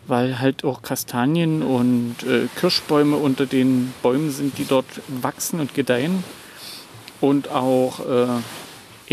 Weil 0.08 0.38
halt 0.38 0.64
auch 0.64 0.82
Kastanien 0.82 1.62
und 1.62 2.16
äh, 2.24 2.48
Kirschbäume 2.58 3.16
unter 3.16 3.46
den 3.46 3.92
Bäumen 4.02 4.30
sind, 4.30 4.58
die 4.58 4.64
dort 4.64 4.86
wachsen 5.06 5.60
und 5.60 5.74
gedeihen. 5.74 6.24
Und 7.20 7.50
auch 7.50 8.00
äh, 8.00 8.26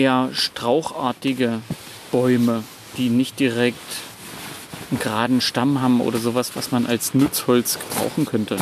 eher 0.01 0.29
strauchartige 0.31 1.61
Bäume, 2.11 2.63
die 2.97 3.09
nicht 3.09 3.39
direkt 3.39 3.77
einen 4.91 4.99
geraden 4.99 5.41
Stamm 5.41 5.81
haben 5.81 6.01
oder 6.01 6.19
sowas, 6.19 6.51
was 6.55 6.71
man 6.71 6.85
als 6.85 7.13
Nutzholz 7.13 7.77
gebrauchen 7.79 8.25
könnte. 8.25 8.57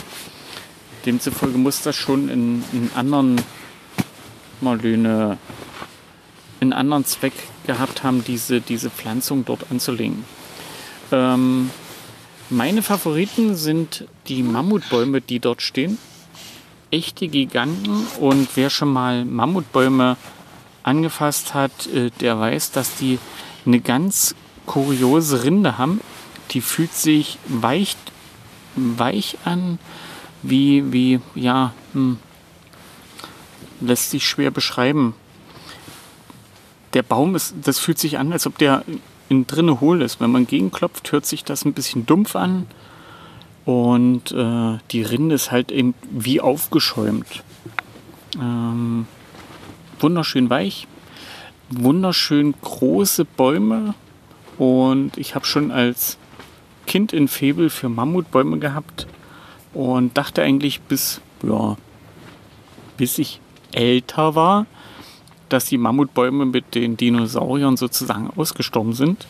Demzufolge 1.05 1.57
muss 1.57 1.81
das 1.81 1.95
schon 1.95 2.29
in, 2.29 2.63
in 2.71 2.89
anderen 2.95 3.41
Malöne 4.61 5.37
einen 6.61 6.73
anderen 6.73 7.05
Zweck 7.05 7.33
gehabt 7.67 8.03
haben, 8.03 8.23
diese, 8.23 8.61
diese 8.61 8.89
Pflanzung 8.89 9.43
dort 9.45 9.69
anzulegen. 9.69 10.23
Ähm, 11.11 11.69
meine 12.49 12.81
Favoriten 12.81 13.55
sind 13.55 14.05
die 14.27 14.43
Mammutbäume, 14.43 15.21
die 15.21 15.39
dort 15.39 15.61
stehen. 15.61 15.97
Echte 16.91 17.27
Giganten. 17.27 18.05
Und 18.19 18.49
wer 18.55 18.69
schon 18.69 18.89
mal 18.89 19.25
Mammutbäume 19.25 20.17
angefasst 20.83 21.53
hat, 21.53 21.87
äh, 21.87 22.11
der 22.19 22.39
weiß, 22.39 22.71
dass 22.71 22.95
die 22.95 23.19
eine 23.65 23.79
ganz 23.79 24.35
kuriose 24.65 25.43
Rinde 25.43 25.77
haben. 25.77 26.01
Die 26.51 26.61
fühlt 26.61 26.93
sich 26.93 27.39
weich, 27.47 27.95
weich 28.75 29.37
an, 29.45 29.79
wie, 30.41 30.91
wie, 30.91 31.19
ja, 31.35 31.73
hm, 31.93 32.19
lässt 33.79 34.11
sich 34.11 34.27
schwer 34.27 34.51
beschreiben. 34.51 35.15
Der 36.93 37.01
Baum 37.01 37.35
ist, 37.35 37.55
das 37.63 37.79
fühlt 37.79 37.97
sich 37.97 38.19
an, 38.19 38.31
als 38.31 38.45
ob 38.45 38.57
der 38.57 38.83
innen 39.29 39.47
drinne 39.47 39.79
hohl 39.79 40.01
ist. 40.01 40.19
Wenn 40.19 40.31
man 40.31 40.47
gegenklopft, 40.47 41.11
hört 41.11 41.25
sich 41.25 41.43
das 41.43 41.65
ein 41.65 41.73
bisschen 41.73 42.05
dumpf 42.05 42.35
an. 42.35 42.67
Und 43.65 44.31
äh, 44.31 44.77
die 44.91 45.03
Rinde 45.03 45.35
ist 45.35 45.51
halt 45.51 45.71
eben 45.71 45.93
wie 46.11 46.41
aufgeschäumt. 46.41 47.43
Ähm, 48.35 49.07
wunderschön 49.99 50.49
weich, 50.49 50.87
wunderschön 51.69 52.53
große 52.61 53.25
Bäume. 53.25 53.93
Und 54.57 55.17
ich 55.17 55.35
habe 55.35 55.45
schon 55.45 55.71
als 55.71 56.17
Kind 56.85 57.13
in 57.13 57.27
Febel 57.27 57.69
für 57.69 57.89
Mammutbäume 57.89 58.59
gehabt 58.59 59.07
und 59.73 60.17
dachte 60.17 60.41
eigentlich 60.43 60.81
bis, 60.81 61.21
ja, 61.41 61.77
bis 62.97 63.17
ich 63.17 63.39
älter 63.71 64.35
war, 64.35 64.65
dass 65.53 65.65
die 65.65 65.77
Mammutbäume 65.77 66.45
mit 66.45 66.73
den 66.73 66.97
Dinosauriern 66.97 67.77
sozusagen 67.77 68.31
ausgestorben 68.35 68.93
sind. 68.93 69.27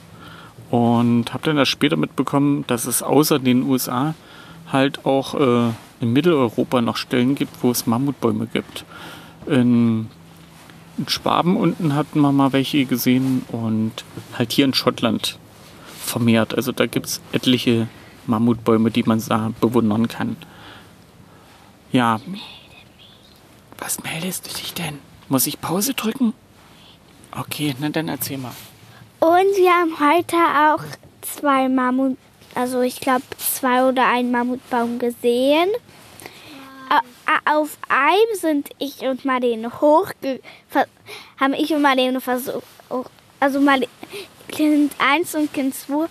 Und 0.72 1.34
habe 1.34 1.44
dann 1.44 1.58
erst 1.58 1.72
später 1.72 1.98
mitbekommen, 1.98 2.64
dass 2.66 2.86
es 2.86 3.04
außer 3.04 3.40
den 3.40 3.64
USA 3.64 4.16
halt 4.72 5.06
auch 5.06 5.36
äh, 5.36 5.70
in 6.00 6.14
Mitteleuropa 6.14 6.82
noch 6.82 6.96
Stellen 6.96 7.36
gibt, 7.36 7.62
wo 7.62 7.72
es 7.72 7.86
Mammutbäume 7.86 8.48
gibt. 8.48 8.86
In, 9.48 10.08
in 10.98 11.10
Schwaben 11.10 11.58
unten 11.58 11.94
hatten 11.94 12.22
wir 12.22 12.32
mal 12.32 12.54
welche 12.54 12.86
gesehen 12.86 13.44
und 13.50 13.92
halt 14.38 14.54
hier 14.54 14.64
in 14.64 14.74
Schottland 14.74 15.38
vermehrt. 16.00 16.56
Also 16.56 16.72
da 16.72 16.88
gibt 16.88 17.08
es 17.08 17.22
etliche 17.34 17.90
Mammutbäume, 18.28 18.92
die 18.92 19.04
man 19.04 19.22
da 19.28 19.52
bewundern 19.60 20.08
kann. 20.08 20.38
Ja. 21.92 22.20
Was 23.78 24.02
meldest 24.02 24.48
du 24.48 24.58
dich 24.58 24.74
denn? 24.74 25.00
Muss 25.34 25.48
ich 25.48 25.60
Pause 25.60 25.96
drücken? 25.96 26.36
Okay, 27.36 27.74
na 27.80 27.90
dann 27.90 28.08
erzähl 28.08 28.38
mal. 28.38 28.54
Und 29.20 29.58
wir 29.58 29.72
haben 29.72 30.00
heute 30.00 30.36
auch 30.36 30.84
zwei 31.22 31.68
Mammut, 31.70 32.20
also 32.54 32.82
ich 32.82 33.00
glaube 33.00 33.24
zwei 33.40 33.84
oder 33.84 34.06
ein 34.06 34.30
Mammutbaum 34.30 35.00
gesehen. 35.00 35.72
Auf 37.46 37.80
einem 37.90 38.40
sind 38.40 38.70
ich 38.78 39.00
und 39.00 39.26
Marlene 39.26 39.82
hoch, 39.82 40.12
haben 41.40 41.54
ich 41.56 41.74
und 41.74 41.82
Marlene 41.82 42.22
versucht, 42.22 42.64
also 43.40 43.60
Marlene, 43.60 43.90
Kind 44.50 44.94
1 45.00 45.34
und 45.34 45.52
Kind 45.52 45.74
2 45.74 46.10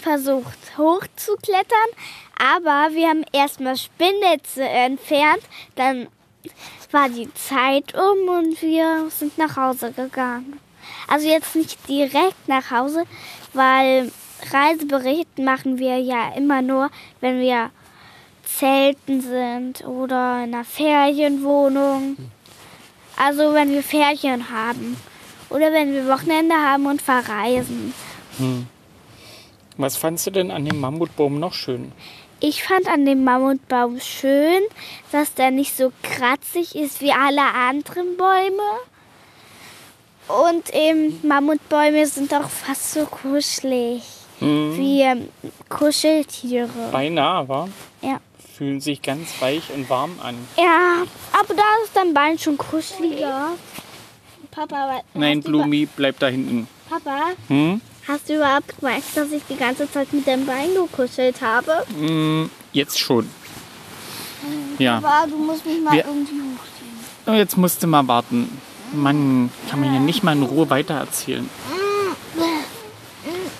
versucht 0.00 0.58
hochzuklettern, 0.76 1.90
aber 2.40 2.92
wir 2.92 3.08
haben 3.08 3.24
erstmal 3.32 3.76
Spinnnetze 3.76 4.64
entfernt, 4.64 5.44
dann 5.76 6.08
war 6.92 7.08
die 7.08 7.32
Zeit 7.34 7.94
um 7.94 8.28
und 8.28 8.60
wir 8.62 9.08
sind 9.10 9.38
nach 9.38 9.56
Hause 9.56 9.92
gegangen. 9.92 10.58
Also 11.08 11.28
jetzt 11.28 11.54
nicht 11.56 11.78
direkt 11.88 12.48
nach 12.48 12.70
Hause, 12.70 13.04
weil 13.52 14.10
Reisebericht 14.50 15.38
machen 15.38 15.78
wir 15.78 15.98
ja 15.98 16.32
immer 16.36 16.62
nur, 16.62 16.90
wenn 17.20 17.40
wir 17.40 17.70
zelten 18.44 19.20
sind 19.20 19.84
oder 19.86 20.44
in 20.44 20.54
einer 20.54 20.64
Ferienwohnung. 20.64 22.16
Also 23.16 23.54
wenn 23.54 23.70
wir 23.70 23.82
Ferien 23.82 24.50
haben 24.50 24.96
oder 25.50 25.72
wenn 25.72 25.92
wir 25.92 26.08
Wochenende 26.08 26.54
haben 26.54 26.86
und 26.86 27.00
verreisen. 27.00 27.94
Hm. 28.38 28.66
Was 29.76 29.96
fandst 29.96 30.26
du 30.26 30.30
denn 30.30 30.50
an 30.50 30.64
dem 30.64 30.80
Mammutbaum 30.80 31.38
noch 31.38 31.54
schön? 31.54 31.92
Ich 32.44 32.64
fand 32.64 32.88
an 32.88 33.06
dem 33.06 33.22
Mammutbaum 33.22 34.00
schön, 34.00 34.62
dass 35.12 35.32
der 35.34 35.52
nicht 35.52 35.76
so 35.76 35.92
kratzig 36.02 36.74
ist 36.74 37.00
wie 37.00 37.12
alle 37.12 37.40
anderen 37.40 38.16
Bäume. 38.16 38.80
Und 40.26 40.74
eben 40.74 41.20
Mammutbäume 41.22 42.04
sind 42.04 42.34
auch 42.34 42.48
fast 42.48 42.94
so 42.94 43.06
kuschelig 43.06 44.02
mhm. 44.40 44.76
wie 44.76 45.02
ähm, 45.02 45.28
Kuscheltiere. 45.68 46.68
Beinahe, 46.90 47.48
wa? 47.48 47.68
Ja. 48.00 48.18
Fühlen 48.56 48.80
sich 48.80 49.00
ganz 49.02 49.40
weich 49.40 49.70
und 49.72 49.88
warm 49.88 50.18
an. 50.20 50.34
Ja, 50.56 51.04
aber 51.32 51.54
da 51.54 51.62
ist 51.84 51.94
dein 51.94 52.12
Bein 52.12 52.40
schon 52.40 52.58
kuscheliger. 52.58 53.50
Papa, 54.50 55.00
Nein, 55.14 55.42
Blumi, 55.42 55.86
bleib 55.94 56.18
da 56.18 56.26
hinten. 56.26 56.66
Papa, 56.90 57.34
hm? 57.46 57.80
Hast 58.08 58.28
du 58.28 58.34
überhaupt 58.34 58.78
gemerkt, 58.78 59.16
dass 59.16 59.30
ich 59.30 59.42
die 59.48 59.56
ganze 59.56 59.90
Zeit 59.90 60.12
mit 60.12 60.26
dem 60.26 60.44
Bein 60.44 60.74
gekuschelt 60.74 61.40
habe? 61.40 61.84
Mm, 61.96 62.50
jetzt 62.72 62.98
schon. 62.98 63.28
Ja. 64.78 64.96
Aber 64.96 65.30
du 65.30 65.36
musst 65.36 65.64
mich 65.64 65.80
mal 65.80 65.92
Wir, 65.92 66.04
irgendwie 66.06 66.32
hochziehen. 66.32 66.98
Oh, 67.26 67.32
jetzt 67.32 67.56
musst 67.56 67.82
du 67.82 67.86
mal 67.86 68.06
warten. 68.08 68.60
Man 68.92 69.50
kann 69.70 69.80
mir 69.80 69.86
ja 69.86 70.00
nicht 70.00 70.24
mal 70.24 70.32
in 70.36 70.42
Ruhe 70.42 70.68
weitererzählen. 70.68 71.48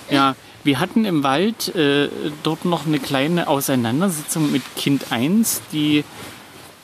Ja, 0.09 0.35
wir 0.63 0.79
hatten 0.79 1.05
im 1.05 1.23
Wald 1.23 1.73
äh, 1.75 2.09
dort 2.43 2.65
noch 2.65 2.85
eine 2.85 2.99
kleine 2.99 3.47
Auseinandersetzung 3.47 4.51
mit 4.51 4.61
Kind 4.75 5.11
1, 5.11 5.61
die, 5.71 6.03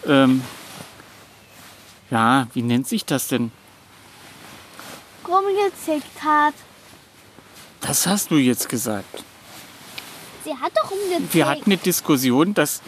ähm, 0.08 0.42
ja, 2.10 2.48
wie 2.54 2.62
nennt 2.62 2.88
sich 2.88 3.06
das 3.06 3.28
denn? 3.28 3.52
Rumgezickt 5.28 6.24
hat. 6.24 6.56
Das 7.82 8.08
hast 8.08 8.32
du 8.32 8.38
jetzt 8.38 8.70
gesagt. 8.70 9.24
Sie 10.44 10.56
hat 10.56 10.72
doch 10.76 10.92
umgezählt. 10.92 11.34
Wir 11.34 11.48
hatten 11.48 11.66
eine 11.66 11.78
Diskussion, 11.78 12.54
dass, 12.54 12.82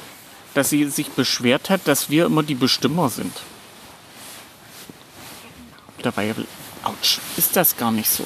dass 0.53 0.69
sie 0.69 0.89
sich 0.89 1.09
beschwert 1.09 1.69
hat, 1.69 1.87
dass 1.87 2.09
wir 2.09 2.25
immer 2.25 2.43
die 2.43 2.55
Bestimmer 2.55 3.09
sind. 3.09 3.33
Dabei, 6.01 6.33
ouch, 6.83 7.19
ist 7.37 7.55
das 7.55 7.77
gar 7.77 7.91
nicht 7.91 8.09
so. 8.09 8.25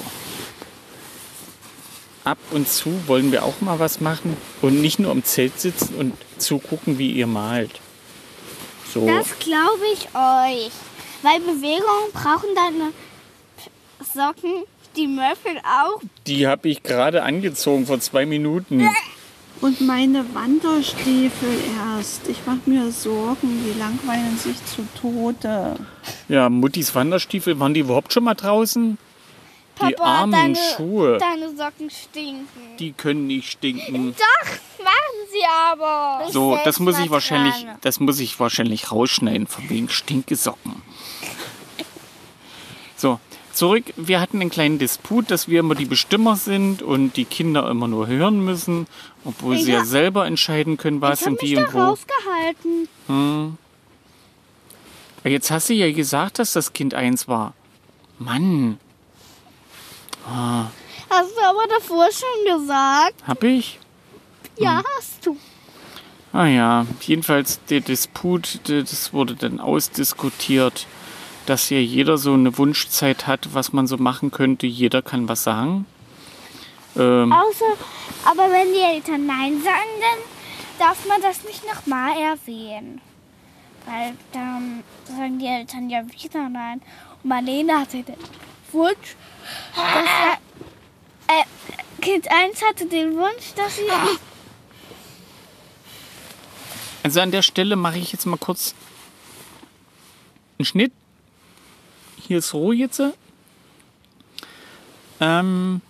Ab 2.23 2.37
und 2.51 2.67
zu 2.67 3.07
wollen 3.07 3.31
wir 3.31 3.43
auch 3.43 3.61
mal 3.61 3.77
was 3.77 3.99
machen 4.01 4.35
und 4.61 4.81
nicht 4.81 4.97
nur 4.97 5.11
im 5.11 5.23
Zelt 5.23 5.59
sitzen 5.59 5.95
und 5.95 6.13
zugucken, 6.37 6.97
wie 6.97 7.11
ihr 7.11 7.27
malt. 7.27 7.79
So. 8.93 9.05
Das 9.05 9.37
glaube 9.39 9.83
ich 9.93 10.07
euch. 10.15 10.71
Weil 11.21 11.39
Bewegungen 11.39 12.11
brauchen 12.13 12.49
dann 12.55 12.93
Socken, 14.13 14.63
die 14.95 15.07
Möffel 15.07 15.57
auch. 15.63 16.01
Die 16.27 16.47
habe 16.47 16.69
ich 16.69 16.83
gerade 16.83 17.23
angezogen 17.23 17.85
vor 17.85 17.99
zwei 17.99 18.25
Minuten. 18.25 18.87
Und 19.61 19.79
meine 19.81 20.25
Wanderstiefel 20.35 21.57
erst. 21.79 22.27
Ich 22.27 22.45
mache 22.45 22.59
mir 22.65 22.91
Sorgen, 22.91 23.63
die 23.63 23.79
langweilen 23.79 24.37
sich 24.37 24.57
zu 24.65 24.85
Tode. 24.99 25.75
Ja, 26.27 26.49
Muttis 26.49 26.93
Wanderstiefel, 26.93 27.59
waren 27.59 27.73
die 27.73 27.79
überhaupt 27.79 28.11
schon 28.11 28.25
mal 28.25 28.33
draußen? 28.33 28.97
Die 29.77 29.93
Papa, 29.93 30.03
armen 30.03 30.31
deine, 30.31 30.55
Schuhe, 30.55 31.17
Deine 31.17 31.49
Socken 31.55 31.89
stinken. 31.89 32.47
die 32.79 32.93
können 32.93 33.27
nicht 33.27 33.51
stinken. 33.51 34.15
Doch, 34.17 34.49
machen 34.83 35.27
sie 35.31 35.45
aber. 35.45 36.29
So, 36.31 36.57
das 36.63 36.79
muss 36.79 36.97
ich 36.99 37.09
wahrscheinlich, 37.09 37.65
das 37.81 37.99
muss 37.99 38.19
ich 38.21 38.39
wahrscheinlich 38.39 38.91
rausschneiden, 38.91 39.47
von 39.47 39.69
wegen 39.69 39.89
Stinkesocken. 39.89 40.81
So, 42.95 43.19
zurück. 43.55 43.85
Wir 43.95 44.19
hatten 44.21 44.41
einen 44.41 44.49
kleinen 44.49 44.77
Disput, 44.79 45.31
dass 45.31 45.47
wir 45.47 45.59
immer 45.61 45.75
die 45.75 45.85
Bestimmer 45.85 46.35
sind 46.35 46.81
und 46.81 47.15
die 47.17 47.25
Kinder 47.25 47.69
immer 47.69 47.87
nur 47.87 48.07
hören 48.07 48.43
müssen, 48.43 48.87
obwohl 49.23 49.57
sie 49.57 49.71
ja 49.71 49.83
selber 49.85 50.25
entscheiden 50.27 50.77
können, 50.77 51.01
was 51.01 51.21
Ich 51.21 51.27
und 51.27 51.41
wie 51.41 51.57
und 51.57 51.73
wo. 51.73 51.79
rausgehalten. 51.79 53.57
Jetzt 55.23 55.49
hast 55.51 55.69
du 55.69 55.73
ja 55.73 55.91
gesagt, 55.91 56.37
dass 56.39 56.53
das 56.53 56.73
Kind 56.73 56.93
eins 56.93 57.27
war. 57.27 57.53
Mann, 58.19 58.77
Hast 60.27 61.31
du 61.37 61.41
aber 61.43 61.67
davor 61.69 62.07
schon 62.11 62.57
gesagt? 62.59 63.13
hab 63.27 63.43
ich? 63.43 63.79
Ja, 64.57 64.77
Hm. 64.79 64.83
hast 64.97 65.25
du. 65.25 65.37
Ah 66.33 66.47
ja, 66.47 66.85
jedenfalls 67.01 67.59
der 67.69 67.79
Disput, 67.81 68.59
das 68.67 69.13
wurde 69.13 69.35
dann 69.35 69.59
ausdiskutiert, 69.59 70.85
dass 71.45 71.69
ja 71.69 71.77
jeder 71.77 72.17
so 72.17 72.33
eine 72.33 72.57
Wunschzeit 72.57 73.27
hat, 73.27 73.53
was 73.53 73.73
man 73.73 73.87
so 73.87 73.97
machen 73.97 74.31
könnte. 74.31 74.67
Jeder 74.67 75.01
kann 75.01 75.29
was 75.29 75.43
sagen. 75.43 75.85
Ähm, 76.97 77.31
Außer, 77.31 77.73
aber 78.25 78.49
wenn 78.51 78.73
die 78.73 78.79
Eltern 78.79 79.25
Nein 79.25 79.61
sagen, 79.61 80.01
dann 80.01 80.87
darf 80.87 81.05
man 81.07 81.21
das 81.21 81.43
nicht 81.43 81.63
nochmal 81.65 82.17
erwähnen. 82.17 83.01
Weil 83.85 84.13
dann 84.31 84.83
sagen 85.05 85.39
die 85.39 85.47
Eltern 85.47 85.89
ja 85.89 86.01
wieder 86.07 86.49
Nein. 86.49 86.81
Und 87.23 87.29
Marlene 87.29 87.79
hatte 87.79 88.03
den 88.03 88.15
Wunsch, 88.71 89.15
dass 89.75 90.39
er, 91.27 91.39
äh, 91.39 92.01
Kind 92.01 92.29
1 92.31 92.61
hatte 92.63 92.85
den 92.85 93.15
Wunsch, 93.15 93.53
dass 93.55 93.75
sie 93.77 93.83
also 97.05 97.21
an 97.21 97.29
der 97.29 97.43
Stelle 97.43 97.75
mache 97.75 97.99
ich 97.99 98.11
jetzt 98.13 98.25
mal 98.25 98.35
kurz 98.35 98.73
einen 100.57 100.65
Schnitt. 100.65 100.91
Hier 102.27 102.39
ist 102.39 102.53
Ruhe 102.53 102.75
jetzt. 102.75 103.01
Ähm, 105.19 105.81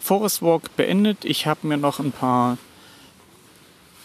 Forest 0.00 0.42
Walk 0.42 0.74
beendet. 0.76 1.24
Ich 1.24 1.46
habe 1.46 1.66
mir 1.66 1.76
noch 1.76 2.00
ein 2.00 2.10
paar 2.12 2.58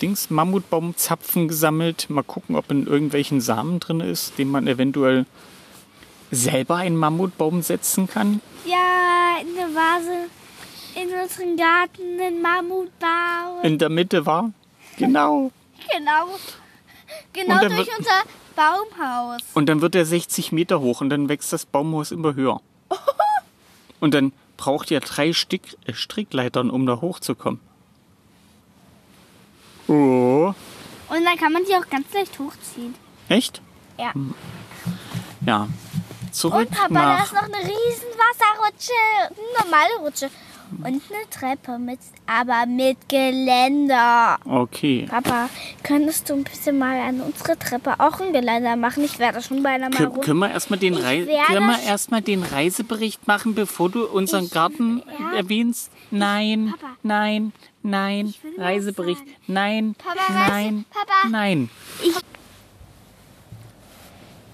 Dings, 0.01 0.29
Mammutbaumzapfen 0.29 1.48
gesammelt. 1.48 2.10
Mal 2.10 2.24
gucken, 2.24 2.55
ob 2.55 2.69
in 2.69 2.86
irgendwelchen 2.86 3.41
Samen 3.41 3.79
drin 3.79 4.00
ist, 4.00 4.38
den 4.38 4.50
man 4.50 4.67
eventuell 4.67 5.25
selber 6.31 6.75
einen 6.75 6.98
Mammutbaum 6.98 7.62
setzen 7.62 8.07
kann. 8.07 8.41
ja 8.65 9.38
in 9.41 9.55
der 9.55 9.67
Vase 9.67 10.27
in 10.95 11.10
unserem 11.10 11.57
Garten 11.57 12.19
einen 12.22 12.41
Mammut 12.41 12.91
bauen. 13.00 13.63
In 13.63 13.77
der 13.77 13.89
Mitte 13.89 14.25
war. 14.25 14.51
Genau. 14.98 15.51
Genau. 15.91 16.39
Genau 17.34 17.60
durch 17.60 17.89
unser 17.97 18.23
Baumhaus. 18.56 19.41
Und 19.54 19.68
dann 19.68 19.82
wird 19.82 19.96
er 19.96 20.06
60 20.06 20.52
Meter 20.52 20.80
hoch 20.80 21.02
und 21.02 21.10
dann 21.10 21.30
wächst 21.30 21.52
das 21.54 21.65
Baumhaus 21.65 22.12
immer 22.12 22.36
höher. 22.36 22.62
Und 24.02 24.13
dann 24.13 24.34
braucht 24.58 24.91
ihr 24.91 25.00
drei 25.00 25.34
Stick, 25.34 25.78
äh, 25.86 25.94
Strickleitern, 25.94 26.70
um 26.70 26.86
da 26.86 27.02
hochzukommen. 27.02 27.60
Oh. 29.88 30.54
Und 31.10 31.24
dann 31.26 31.38
kann 31.38 31.54
man 31.54 31.63
die 31.65 31.76
auch 31.76 31.89
ganz 31.89 32.12
leicht 32.13 32.38
hochziehen. 32.38 32.96
Echt? 33.30 33.62
Ja. 33.98 34.12
Ja. 35.46 35.68
Zurück 36.32 36.68
Und 36.68 36.72
Papa, 36.72 36.88
da 36.89 37.18
nach. 37.18 37.26
ist 37.26 37.34
noch 37.34 37.44
eine 37.44 37.58
riesen 37.58 38.10
Wasserrutsche, 38.18 38.91
eine 39.30 39.63
normale 39.63 39.96
Rutsche. 40.00 40.30
Und 40.78 40.86
eine 40.86 41.01
Treppe, 41.30 41.78
mit, 41.80 41.99
aber 42.28 42.65
mit 42.65 42.97
Geländer. 43.10 44.38
Okay. 44.45 45.06
Papa, 45.10 45.49
könntest 45.84 46.30
du 46.30 46.34
ein 46.34 46.43
bisschen 46.43 46.78
mal 46.78 46.99
an 46.99 47.21
unsere 47.21 47.58
Treppe 47.58 47.93
auch 47.99 48.19
ein 48.19 48.34
Geländer 48.34 48.75
machen? 48.75 49.04
Ich 49.04 49.19
werde 49.19 49.41
schon 49.41 49.63
beinahe 49.63 49.89
mal 49.89 49.97
Kön 49.97 50.21
können 50.21 50.39
wir 50.39 50.51
erstmal 50.51 50.80
den, 50.80 50.95
Rei 50.95 51.25
werde 51.25 51.54
können 51.54 51.67
wir 51.67 51.75
sch- 51.78 51.86
erstmal 51.88 52.21
den 52.21 52.43
Reisebericht 52.43 53.28
machen, 53.28 53.56
bevor 53.56 53.89
du 53.89 54.06
unseren 54.06 54.49
Garten 54.49 55.04
ja. 55.19 55.38
erwähnst? 55.38 55.91
Nein, 56.12 56.73
Papa. 56.80 56.93
nein, 57.04 57.51
nein. 57.84 58.34
Reisebericht. 58.58 59.21
Nein, 59.47 59.95
Papa, 59.97 60.49
nein, 60.49 60.86
Papa. 60.91 61.30
nein. 61.30 61.69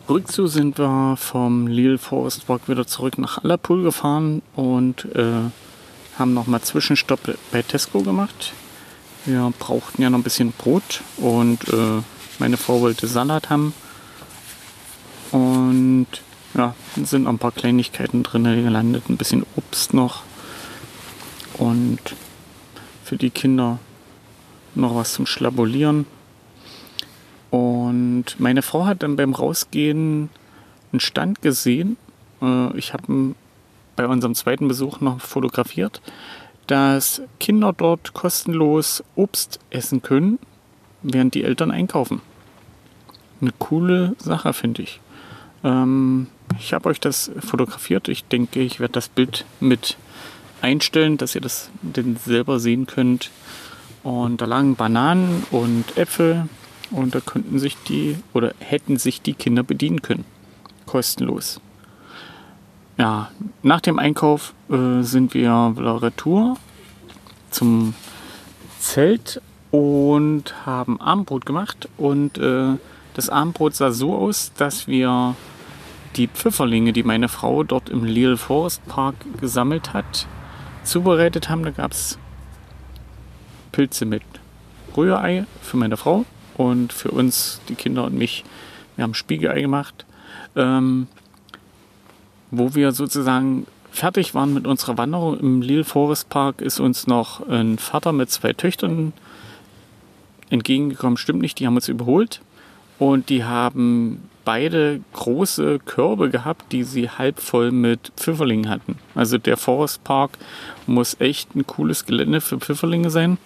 Rückzu 0.09 0.47
sind 0.47 0.77
wir 0.77 1.15
vom 1.17 1.67
Lille 1.67 1.97
Forest 1.97 2.49
Walk 2.49 2.67
wieder 2.67 2.85
zurück 2.85 3.17
nach 3.17 3.43
Allerpool 3.43 3.83
gefahren 3.83 4.41
und 4.55 5.05
äh, 5.15 5.49
haben 6.17 6.33
nochmal 6.33 6.61
Zwischenstopp 6.61 7.37
bei 7.51 7.61
Tesco 7.61 8.01
gemacht. 8.01 8.53
Wir 9.25 9.53
brauchten 9.59 10.01
ja 10.01 10.09
noch 10.09 10.19
ein 10.19 10.23
bisschen 10.23 10.51
Brot 10.51 11.01
und 11.17 11.67
äh, 11.69 12.01
meine 12.39 12.57
Frau 12.57 12.81
wollte 12.81 13.07
Salat 13.07 13.49
haben. 13.49 13.73
Und 15.31 16.07
ja, 16.53 16.75
sind 16.95 17.23
noch 17.23 17.31
ein 17.31 17.37
paar 17.37 17.51
Kleinigkeiten 17.51 18.23
drin 18.23 18.43
gelandet, 18.43 19.09
ein 19.09 19.17
bisschen 19.17 19.45
Obst 19.55 19.93
noch. 19.93 20.23
Und 21.57 21.99
für 23.03 23.17
die 23.17 23.29
Kinder 23.29 23.79
noch 24.75 24.95
was 24.95 25.13
zum 25.13 25.25
Schlabulieren. 25.25 26.05
Und 27.49 28.39
meine 28.39 28.61
Frau 28.61 28.85
hat 28.85 29.03
dann 29.03 29.17
beim 29.17 29.33
Rausgehen 29.33 30.29
einen 30.91 30.99
Stand 30.99 31.41
gesehen. 31.41 31.97
Äh, 32.41 32.77
Ich 32.77 32.93
habe 32.93 33.11
ihn 33.11 33.35
bei 33.95 34.07
unserem 34.07 34.35
zweiten 34.35 34.67
Besuch 34.67 35.01
noch 35.01 35.21
fotografiert, 35.21 36.01
dass 36.67 37.21
Kinder 37.39 37.73
dort 37.73 38.13
kostenlos 38.13 39.03
Obst 39.15 39.59
essen 39.69 40.01
können, 40.01 40.39
während 41.01 41.33
die 41.33 41.43
Eltern 41.43 41.71
einkaufen. 41.71 42.21
Eine 43.41 43.51
coole 43.59 44.15
Sache, 44.19 44.53
finde 44.53 44.83
ich. 44.83 44.99
Ähm, 45.63 46.27
ich 46.59 46.73
habe 46.73 46.89
euch 46.89 46.99
das 46.99 47.31
fotografiert. 47.39 48.07
Ich 48.07 48.25
denke, 48.25 48.61
ich 48.61 48.79
werde 48.79 48.93
das 48.93 49.09
Bild 49.09 49.45
mit 49.59 49.97
einstellen, 50.61 51.17
dass 51.17 51.35
ihr 51.35 51.41
das 51.41 51.69
denn 51.81 52.17
selber 52.17 52.59
sehen 52.59 52.85
könnt. 52.85 53.31
Und 54.03 54.41
da 54.41 54.45
lagen 54.45 54.75
Bananen 54.75 55.43
und 55.51 55.97
Äpfel 55.97 56.47
und 56.91 57.15
da 57.15 57.19
könnten 57.19 57.59
sich 57.59 57.77
die 57.87 58.17
oder 58.33 58.53
hätten 58.59 58.97
sich 58.97 59.21
die 59.21 59.33
Kinder 59.33 59.63
bedienen 59.63 60.01
können. 60.01 60.25
Kostenlos. 60.85 61.61
Ja, 62.97 63.31
nach 63.63 63.81
dem 63.81 63.99
Einkauf 63.99 64.53
äh, 64.69 65.01
sind 65.01 65.33
wir 65.33 65.73
retour 65.77 66.57
zum 67.49 67.93
Zelt 68.79 69.41
und 69.71 70.65
haben 70.65 70.99
Abendbrot 70.99 71.45
gemacht. 71.45 71.89
Und 71.97 72.37
äh, 72.37 72.75
das 73.13 73.29
Abendbrot 73.29 73.75
sah 73.75 73.91
so 73.91 74.15
aus, 74.15 74.51
dass 74.57 74.87
wir 74.87 75.35
die 76.15 76.27
Pfifferlinge, 76.27 76.93
die 76.93 77.03
meine 77.03 77.29
Frau 77.29 77.63
dort 77.63 77.89
im 77.89 78.03
Lille 78.03 78.37
Forest 78.37 78.85
Park 78.87 79.15
gesammelt 79.39 79.93
hat, 79.93 80.27
zubereitet 80.83 81.49
haben. 81.49 81.63
Da 81.63 81.71
gab 81.71 81.91
es 81.91 82.17
Pilze 83.71 84.05
mit 84.05 84.23
Rührei 84.95 85.45
für 85.61 85.77
meine 85.77 85.95
Frau 85.97 86.25
und 86.57 86.91
für 86.91 87.11
uns, 87.11 87.61
die 87.69 87.75
Kinder 87.75 88.03
und 88.03 88.15
mich. 88.15 88.43
Wir 88.95 89.03
haben 89.03 89.13
Spiegelei 89.13 89.61
gemacht. 89.61 90.05
Ähm, 90.55 91.07
wo 92.51 92.75
wir 92.75 92.91
sozusagen 92.91 93.65
fertig 93.91 94.33
waren 94.35 94.53
mit 94.53 94.67
unserer 94.67 94.97
Wanderung 94.97 95.39
im 95.39 95.61
Lille 95.61 95.83
Forest 95.83 96.29
Park, 96.29 96.61
ist 96.61 96.79
uns 96.79 97.07
noch 97.07 97.47
ein 97.47 97.77
Vater 97.77 98.13
mit 98.13 98.29
zwei 98.29 98.53
Töchtern 98.53 99.13
entgegengekommen. 100.49 101.17
Stimmt 101.17 101.41
nicht, 101.41 101.59
die 101.59 101.67
haben 101.67 101.75
uns 101.75 101.87
überholt. 101.87 102.41
Und 102.99 103.29
die 103.29 103.43
haben 103.43 104.29
beide 104.45 105.01
große 105.13 105.79
Körbe 105.79 106.29
gehabt, 106.29 106.71
die 106.71 106.83
sie 106.83 107.09
halb 107.09 107.39
voll 107.39 107.71
mit 107.71 108.11
Pfifferlingen 108.15 108.69
hatten. 108.69 108.97
Also 109.15 109.37
der 109.37 109.57
Forest 109.57 110.03
Park 110.03 110.31
muss 110.87 111.19
echt 111.19 111.55
ein 111.55 111.65
cooles 111.65 112.05
Gelände 112.05 112.41
für 112.41 112.59
Pfifferlinge 112.59 113.09
sein. 113.09 113.37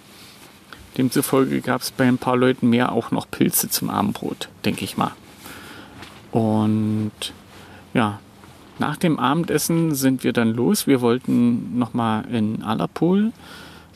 Demzufolge 0.98 1.62
gab 1.62 1.82
es 1.82 1.92
bei 1.92 2.08
ein 2.08 2.18
paar 2.18 2.38
Leuten 2.38 2.70
mehr 2.70 2.92
auch 2.92 3.12
noch 3.12 3.30
Pilze 3.30 3.70
zum 3.70 3.90
Abendbrot, 3.90 4.50
denke 4.64 4.86
ich 4.86 4.96
mal. 4.96 5.12
Und 6.32 7.12
ja, 7.94 8.20
nach 8.80 8.98
dem 8.98 9.20
Abendessen 9.20 9.96
sind 9.96 10.24
wir 10.24 10.34
dann 10.34 10.54
los. 10.54 10.88
Wir 10.88 11.02
wollten 11.02 11.78
nochmal 11.78 12.26
in 12.32 12.62
Allerpool 12.64 13.32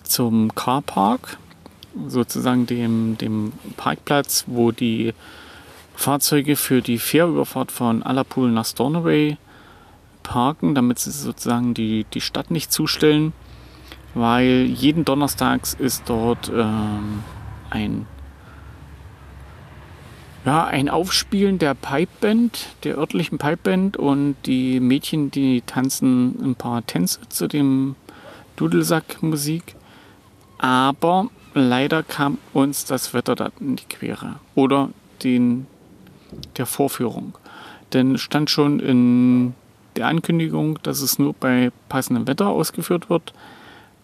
zum 0.03 0.53
Carpark, 0.55 1.37
sozusagen 2.07 2.65
dem, 2.65 3.17
dem 3.17 3.51
Parkplatz, 3.77 4.45
wo 4.47 4.71
die 4.71 5.13
Fahrzeuge 5.95 6.55
für 6.55 6.81
die 6.81 6.97
Fährüberfahrt 6.97 7.71
von 7.71 8.03
Allerpool 8.03 8.49
nach 8.51 8.65
Stornoway 8.65 9.37
parken, 10.23 10.75
damit 10.75 10.99
sie 10.99 11.11
sozusagen 11.11 11.73
die, 11.73 12.05
die 12.13 12.21
Stadt 12.21 12.51
nicht 12.51 12.71
zustellen, 12.71 13.33
weil 14.13 14.65
jeden 14.65 15.03
Donnerstags 15.03 15.73
ist 15.73 16.03
dort 16.07 16.49
ähm, 16.55 17.23
ein 17.69 18.05
ja, 20.45 20.65
ein 20.65 20.89
Aufspielen 20.89 21.59
der 21.59 21.73
Pipeband, 21.73 22.67
der 22.83 22.97
örtlichen 22.97 23.37
Pipeband 23.37 23.97
und 23.97 24.35
die 24.45 24.79
Mädchen, 24.79 25.31
die 25.31 25.61
tanzen 25.61 26.35
ein 26.41 26.55
paar 26.55 26.85
Tänze 26.85 27.19
zu 27.29 27.47
dem 27.47 27.95
Dudelsack-Musik. 28.55 29.75
Aber 30.57 31.29
leider 31.53 32.03
kam 32.03 32.37
uns 32.53 32.85
das 32.85 33.13
Wetter 33.13 33.35
da 33.35 33.49
in 33.59 33.75
die 33.75 33.85
Quere. 33.85 34.35
Oder 34.55 34.89
den, 35.23 35.67
der 36.57 36.65
Vorführung. 36.65 37.37
Denn 37.93 38.17
stand 38.17 38.49
schon 38.49 38.79
in 38.79 39.53
der 39.95 40.07
Ankündigung, 40.07 40.79
dass 40.83 41.01
es 41.01 41.19
nur 41.19 41.33
bei 41.33 41.71
passendem 41.89 42.27
Wetter 42.27 42.47
ausgeführt 42.47 43.09
wird. 43.09 43.33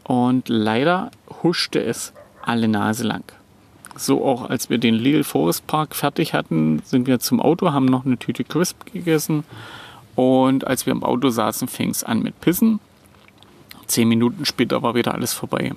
Und 0.04 0.50
leider 0.50 1.12
huschte 1.44 1.82
es 1.82 2.14
alle 2.42 2.68
Nase 2.68 3.04
lang. 3.04 3.24
So 3.98 4.26
auch 4.26 4.50
als 4.50 4.70
wir 4.70 4.78
den 4.78 4.96
Little 4.96 5.24
Forest 5.24 5.68
Park 5.68 5.96
fertig 5.96 6.34
hatten, 6.34 6.82
sind 6.84 7.08
wir 7.08 7.20
zum 7.20 7.40
Auto, 7.40 7.72
haben 7.72 7.86
noch 7.86 8.06
eine 8.06 8.18
Tüte 8.18 8.44
Crisp 8.44 8.92
gegessen. 8.92 9.44
Und 10.16 10.68
als 10.68 10.86
wir 10.86 10.92
im 10.92 11.04
Auto 11.04 11.30
saßen, 11.30 11.68
fing 11.68 11.90
es 11.90 12.04
an 12.04 12.22
mit 12.22 12.40
Pissen. 12.42 12.80
Zehn 13.88 14.08
Minuten 14.08 14.46
später 14.46 14.82
war 14.82 14.96
wieder 14.96 15.14
alles 15.14 15.34
vorbei. 15.34 15.74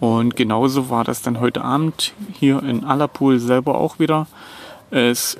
Und 0.00 0.36
genauso 0.36 0.90
war 0.90 1.04
das 1.04 1.22
dann 1.22 1.40
heute 1.40 1.62
Abend 1.62 2.12
hier 2.32 2.62
in 2.62 2.84
Allerpool 2.84 3.38
selber 3.38 3.76
auch 3.76 3.98
wieder. 3.98 4.26
Es 4.90 5.38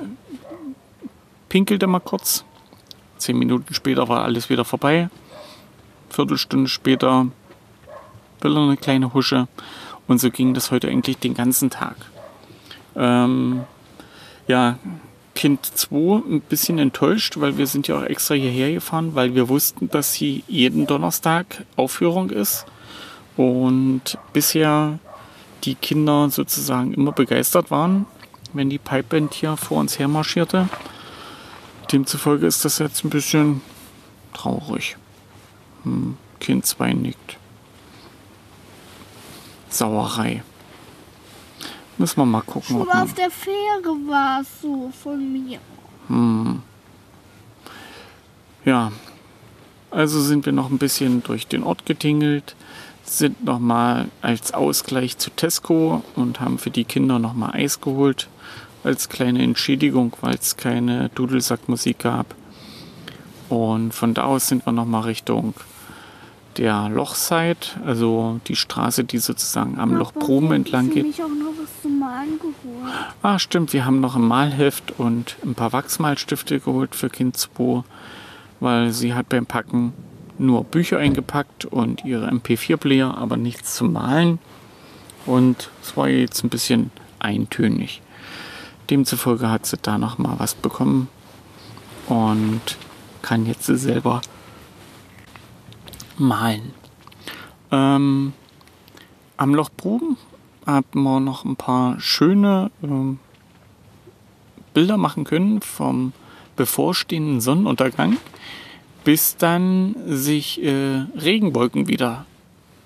pinkelte 1.49 1.87
mal 1.87 2.01
kurz. 2.01 2.45
Zehn 3.19 3.39
Minuten 3.39 3.75
später 3.75 4.09
war 4.09 4.23
alles 4.23 4.49
wieder 4.51 4.65
vorbei. 4.65 5.09
Viertelstunde 6.11 6.69
später 6.69 7.27
wieder 8.41 8.61
eine 8.61 8.77
kleine 8.77 9.13
Husche. 9.13 9.49
Und 10.09 10.21
so 10.21 10.31
ging 10.31 10.55
das 10.55 10.71
heute 10.71 10.89
eigentlich 10.89 11.19
den 11.19 11.35
ganzen 11.35 11.71
Tag. 11.71 11.97
Ähm, 12.95 13.65
ja, 14.47 14.79
Kind 15.35 15.67
2 15.67 16.23
ein 16.29 16.41
bisschen 16.41 16.79
enttäuscht, 16.79 17.39
weil 17.39 17.59
wir 17.59 17.67
sind 17.67 17.89
ja 17.89 17.99
auch 17.99 18.05
extra 18.05 18.35
hierher 18.35 18.73
gefahren, 18.73 19.15
weil 19.15 19.35
wir 19.35 19.49
wussten, 19.49 19.91
dass 19.91 20.15
hier 20.15 20.41
jeden 20.49 20.87
Donnerstag 20.87 21.65
Aufführung 21.77 22.31
ist. 22.31 22.65
Und 23.37 24.19
bisher 24.33 24.99
die 25.65 25.75
Kinder 25.75 26.31
sozusagen 26.31 26.95
immer 26.95 27.13
begeistert 27.13 27.71
waren, 27.71 28.07
wenn 28.55 28.71
die 28.71 28.79
Pipeband 28.79 29.35
hier 29.35 29.57
vor 29.57 29.79
uns 29.79 29.99
her 29.99 30.09
marschierte. 30.09 30.69
Demzufolge 31.93 32.47
ist 32.47 32.65
das 32.65 32.79
jetzt 32.79 33.05
ein 33.05 33.11
bisschen 33.11 33.61
traurig. 34.33 34.97
Hm, 35.83 36.17
kind 36.41 36.65
2 36.65 36.95
nickt. 36.95 37.37
Sauerei. 39.77 40.43
Müssen 41.99 42.19
wir 42.19 42.27
mal 42.27 42.43
gucken. 42.43 42.79
Schon 42.79 42.91
auf 42.91 43.15
der 43.15 43.31
Fähre 43.31 43.97
war 44.07 44.41
es 44.41 44.49
so 44.61 44.91
von 45.03 45.33
mir. 45.33 45.59
Hm. 46.09 46.63
Ja, 48.65 48.93
also 49.91 50.21
sind 50.21 50.45
wir 50.45 50.53
noch 50.53 50.71
ein 50.71 50.79
bisschen 50.79 51.23
durch 51.23 51.47
den 51.47 51.63
Ort 51.63 51.87
getingelt, 51.87 52.57
sind 53.05 53.45
nochmal 53.45 54.09
als 54.21 54.53
Ausgleich 54.53 55.17
zu 55.19 55.31
Tesco 55.31 56.03
und 56.17 56.41
haben 56.41 56.59
für 56.59 56.71
die 56.71 56.85
Kinder 56.85 57.19
nochmal 57.19 57.53
Eis 57.55 57.81
geholt, 57.81 58.29
als 58.83 59.09
kleine 59.09 59.43
Entschädigung, 59.43 60.13
weil 60.21 60.35
es 60.35 60.57
keine 60.57 61.09
Dudelsackmusik 61.11 62.01
gab. 62.01 62.35
Und 63.49 63.95
von 63.95 64.15
da 64.15 64.25
aus 64.25 64.49
sind 64.49 64.67
wir 64.67 64.73
nochmal 64.73 65.03
Richtung 65.03 65.55
der 66.59 66.89
Lochside, 66.89 67.59
also 67.85 68.41
die 68.47 68.57
Straße, 68.57 69.05
die 69.05 69.19
sozusagen 69.19 69.79
am 69.79 69.95
Loch 69.95 70.13
Proben 70.13 70.53
entlang 70.53 70.91
geht. 70.91 71.07
Ich 71.07 71.23
auch 71.23 71.29
noch 71.29 71.53
was 71.61 71.83
zum 71.83 71.99
Malen 71.99 72.39
geholt. 72.39 72.93
Ah, 73.23 73.39
stimmt, 73.39 73.73
wir 73.73 73.85
haben 73.85 74.01
noch 74.01 74.17
ein 74.17 74.27
Malheft 74.27 74.99
und 74.99 75.37
ein 75.45 75.55
paar 75.55 75.73
Wachsmalstifte 75.73 76.61
geholt 76.61 76.95
für 76.95 77.11
Kind 77.11 77.37
2, 77.37 77.85
weil 78.61 78.93
sie 78.93 79.15
hat 79.15 79.29
beim 79.29 79.47
Packen 79.47 79.93
nur 80.39 80.65
Bücher 80.65 80.99
eingepackt 80.99 81.65
und 81.65 82.05
ihre 82.05 82.29
MP4-Player, 82.29 83.17
aber 83.17 83.37
nichts 83.37 83.75
zum 83.75 83.93
Malen. 83.93 84.39
Und 85.25 85.71
es 85.83 85.97
war 85.97 86.09
jetzt 86.09 86.45
ein 86.45 86.51
bisschen 86.51 86.91
eintönig. 87.19 88.03
Demzufolge 88.91 89.51
hat 89.51 89.67
sie 89.67 89.79
da 89.81 89.99
noch 89.99 90.19
mal 90.19 90.35
was 90.39 90.55
bekommen 90.55 91.09
und 92.07 92.61
kann 93.23 93.47
jetzt 93.47 93.67
selber 93.67 94.21
malen. 96.19 96.73
Ähm, 97.71 98.33
am 99.37 99.55
Loch 99.55 99.71
Proben 99.77 100.17
hatten 100.65 101.03
wir 101.03 101.21
noch 101.21 101.45
ein 101.45 101.57
paar 101.57 102.01
schöne 102.01 102.71
ähm, 102.83 103.19
Bilder 104.75 104.97
machen 104.97 105.25
können 105.25 105.61
vom 105.61 106.13
bevorstehenden 106.57 107.41
Sonnenuntergang, 107.41 108.17
bis 109.05 109.37
dann 109.37 109.95
sich 110.07 110.63
äh, 110.63 111.05
Regenwolken 111.17 111.87
wieder 111.89 112.27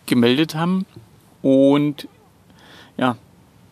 gemeldet 0.06 0.54
haben 0.54 0.86
und 1.42 2.08
ja, 2.96 3.16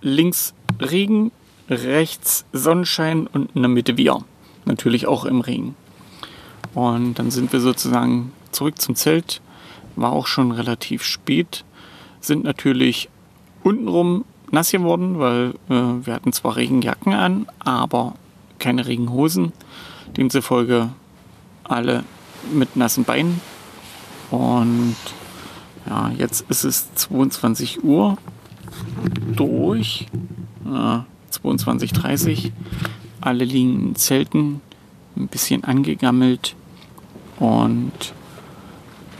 links 0.01 0.55
Regen, 0.81 1.33
rechts 1.68 2.44
Sonnenschein 2.53 3.27
und 3.27 3.55
in 3.55 3.62
der 3.62 3.68
Mitte 3.68 3.97
wir. 3.97 4.25
Natürlich 4.64 5.07
auch 5.07 5.25
im 5.25 5.40
Regen. 5.40 5.75
Und 6.75 7.18
dann 7.18 7.31
sind 7.31 7.53
wir 7.53 7.61
sozusagen 7.61 8.33
zurück 8.53 8.81
zum 8.81 8.94
Zelt 8.94 9.40
war 10.00 10.12
auch 10.12 10.26
schon 10.26 10.52
relativ 10.52 11.02
spät, 11.02 11.64
sind 12.20 12.44
natürlich 12.44 13.08
untenrum 13.62 14.24
nass 14.50 14.70
geworden, 14.70 15.18
weil 15.18 15.54
äh, 15.68 16.06
wir 16.06 16.14
hatten 16.14 16.32
zwar 16.32 16.56
Regenjacken 16.56 17.12
an, 17.12 17.46
aber 17.58 18.14
keine 18.58 18.87
Regenhosen. 18.87 19.52
Demzufolge 20.16 20.90
alle 21.64 22.04
mit 22.52 22.76
nassen 22.76 23.04
Beinen. 23.04 23.40
Und 24.30 24.96
ja, 25.88 26.11
jetzt 26.16 26.44
ist 26.48 26.64
es 26.64 26.92
22 26.94 27.84
Uhr 27.84 28.16
durch. 29.34 30.06
Äh, 30.64 31.00
22.30 31.30 32.52
Alle 33.20 33.44
liegen 33.44 33.88
in 33.88 33.94
Zelten, 33.96 34.61
ein 35.16 35.28
bisschen 35.28 35.64
angegammelt. 35.64 36.56
Und 37.38 38.14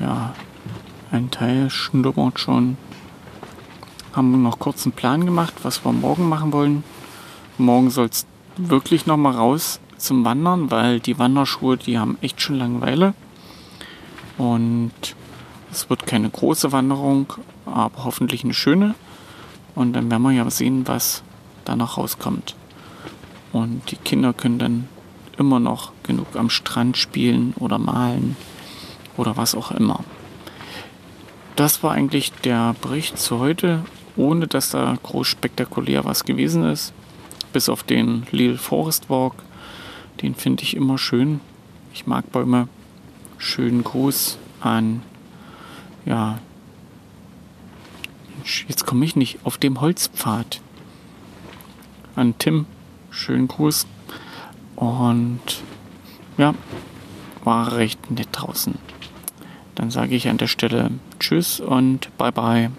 ja, 0.01 0.35
ein 1.11 1.31
Teil 1.31 1.71
schnuppert 1.71 2.39
schon. 2.39 2.77
Haben 4.13 4.31
wir 4.33 4.39
noch 4.39 4.59
kurz 4.59 4.85
einen 4.85 4.93
Plan 4.93 5.25
gemacht, 5.25 5.55
was 5.63 5.85
wir 5.85 5.93
morgen 5.93 6.29
machen 6.29 6.53
wollen. 6.53 6.85
Morgen 7.57 7.91
soll 7.91 8.07
es 8.07 8.27
wirklich 8.57 9.07
noch 9.07 9.17
mal 9.17 9.35
raus 9.35 9.81
zum 9.97 10.25
Wandern, 10.25 10.71
weil 10.71 11.01
die 11.01 11.19
Wanderschuhe, 11.19 11.77
die 11.77 11.99
haben 11.99 12.19
echt 12.21 12.41
schon 12.41 12.57
Langeweile. 12.57 13.15
Und 14.37 14.93
es 15.71 15.91
wird 15.91 16.07
keine 16.07 16.31
große 16.31 16.73
Wanderung, 16.73 17.33
aber 17.67 18.05
hoffentlich 18.05 18.45
eine 18.45 18.55
schöne. 18.55 18.95
Und 19.75 19.93
dann 19.95 20.11
werden 20.11 20.23
wir 20.23 20.33
ja 20.33 20.51
sehen, 20.51 20.87
was 20.87 21.23
danach 21.65 21.97
rauskommt. 21.99 22.55
Und 23.53 23.91
die 23.91 23.97
Kinder 23.97 24.33
können 24.33 24.59
dann 24.59 24.89
immer 25.37 25.61
noch 25.61 25.93
genug 26.03 26.27
am 26.35 26.51
Strand 26.51 26.97
spielen 26.97 27.55
oder 27.59 27.79
malen 27.79 28.37
oder 29.17 29.37
was 29.37 29.55
auch 29.55 29.71
immer 29.71 30.05
das 31.59 31.83
war 31.83 31.93
eigentlich 31.93 32.31
der 32.45 32.77
Bericht 32.81 33.19
zu 33.19 33.41
heute, 33.41 33.85
ohne 34.17 34.47
dass 34.47 34.71
da 34.71 34.97
groß 35.03 35.27
spektakulär 35.27 36.05
was 36.05 36.25
gewesen 36.25 36.65
ist. 36.65 36.93
Bis 37.53 37.69
auf 37.69 37.83
den 37.83 38.27
Little 38.31 38.59
Forest 38.59 39.11
Walk. 39.11 39.35
Den 40.23 40.37
finde 40.37 40.63
ich 40.63 40.77
immer 40.77 40.99
schön. 40.99 41.41
Ich 41.93 42.07
mag 42.07 42.31
Bäume. 42.31 42.69
Schönen 43.39 43.83
Gruß 43.83 44.39
an, 44.61 45.03
ja, 46.05 46.39
jetzt 48.67 48.87
komme 48.87 49.05
ich 49.05 49.17
nicht, 49.17 49.39
auf 49.45 49.59
dem 49.59 49.81
Holzpfad. 49.81 50.61
An 52.17 52.35
Tim. 52.39 52.67
Schönen 53.11 53.49
Gruß. 53.49 53.87
Und 54.77 55.41
ja, 56.37 56.55
war 57.45 57.77
recht 57.77 58.11
nett 58.11 58.29
draußen. 58.33 58.75
Dann 59.79 59.93
sage 59.93 60.17
ich 60.17 60.29
an 60.29 60.39
der 60.39 60.49
Stelle 60.49 60.91
Tschüss 61.21 61.61
und 61.61 62.11
bye 62.19 62.33
bye. 62.33 62.71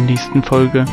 Nächsten 0.00 0.42
Folge. 0.42 0.84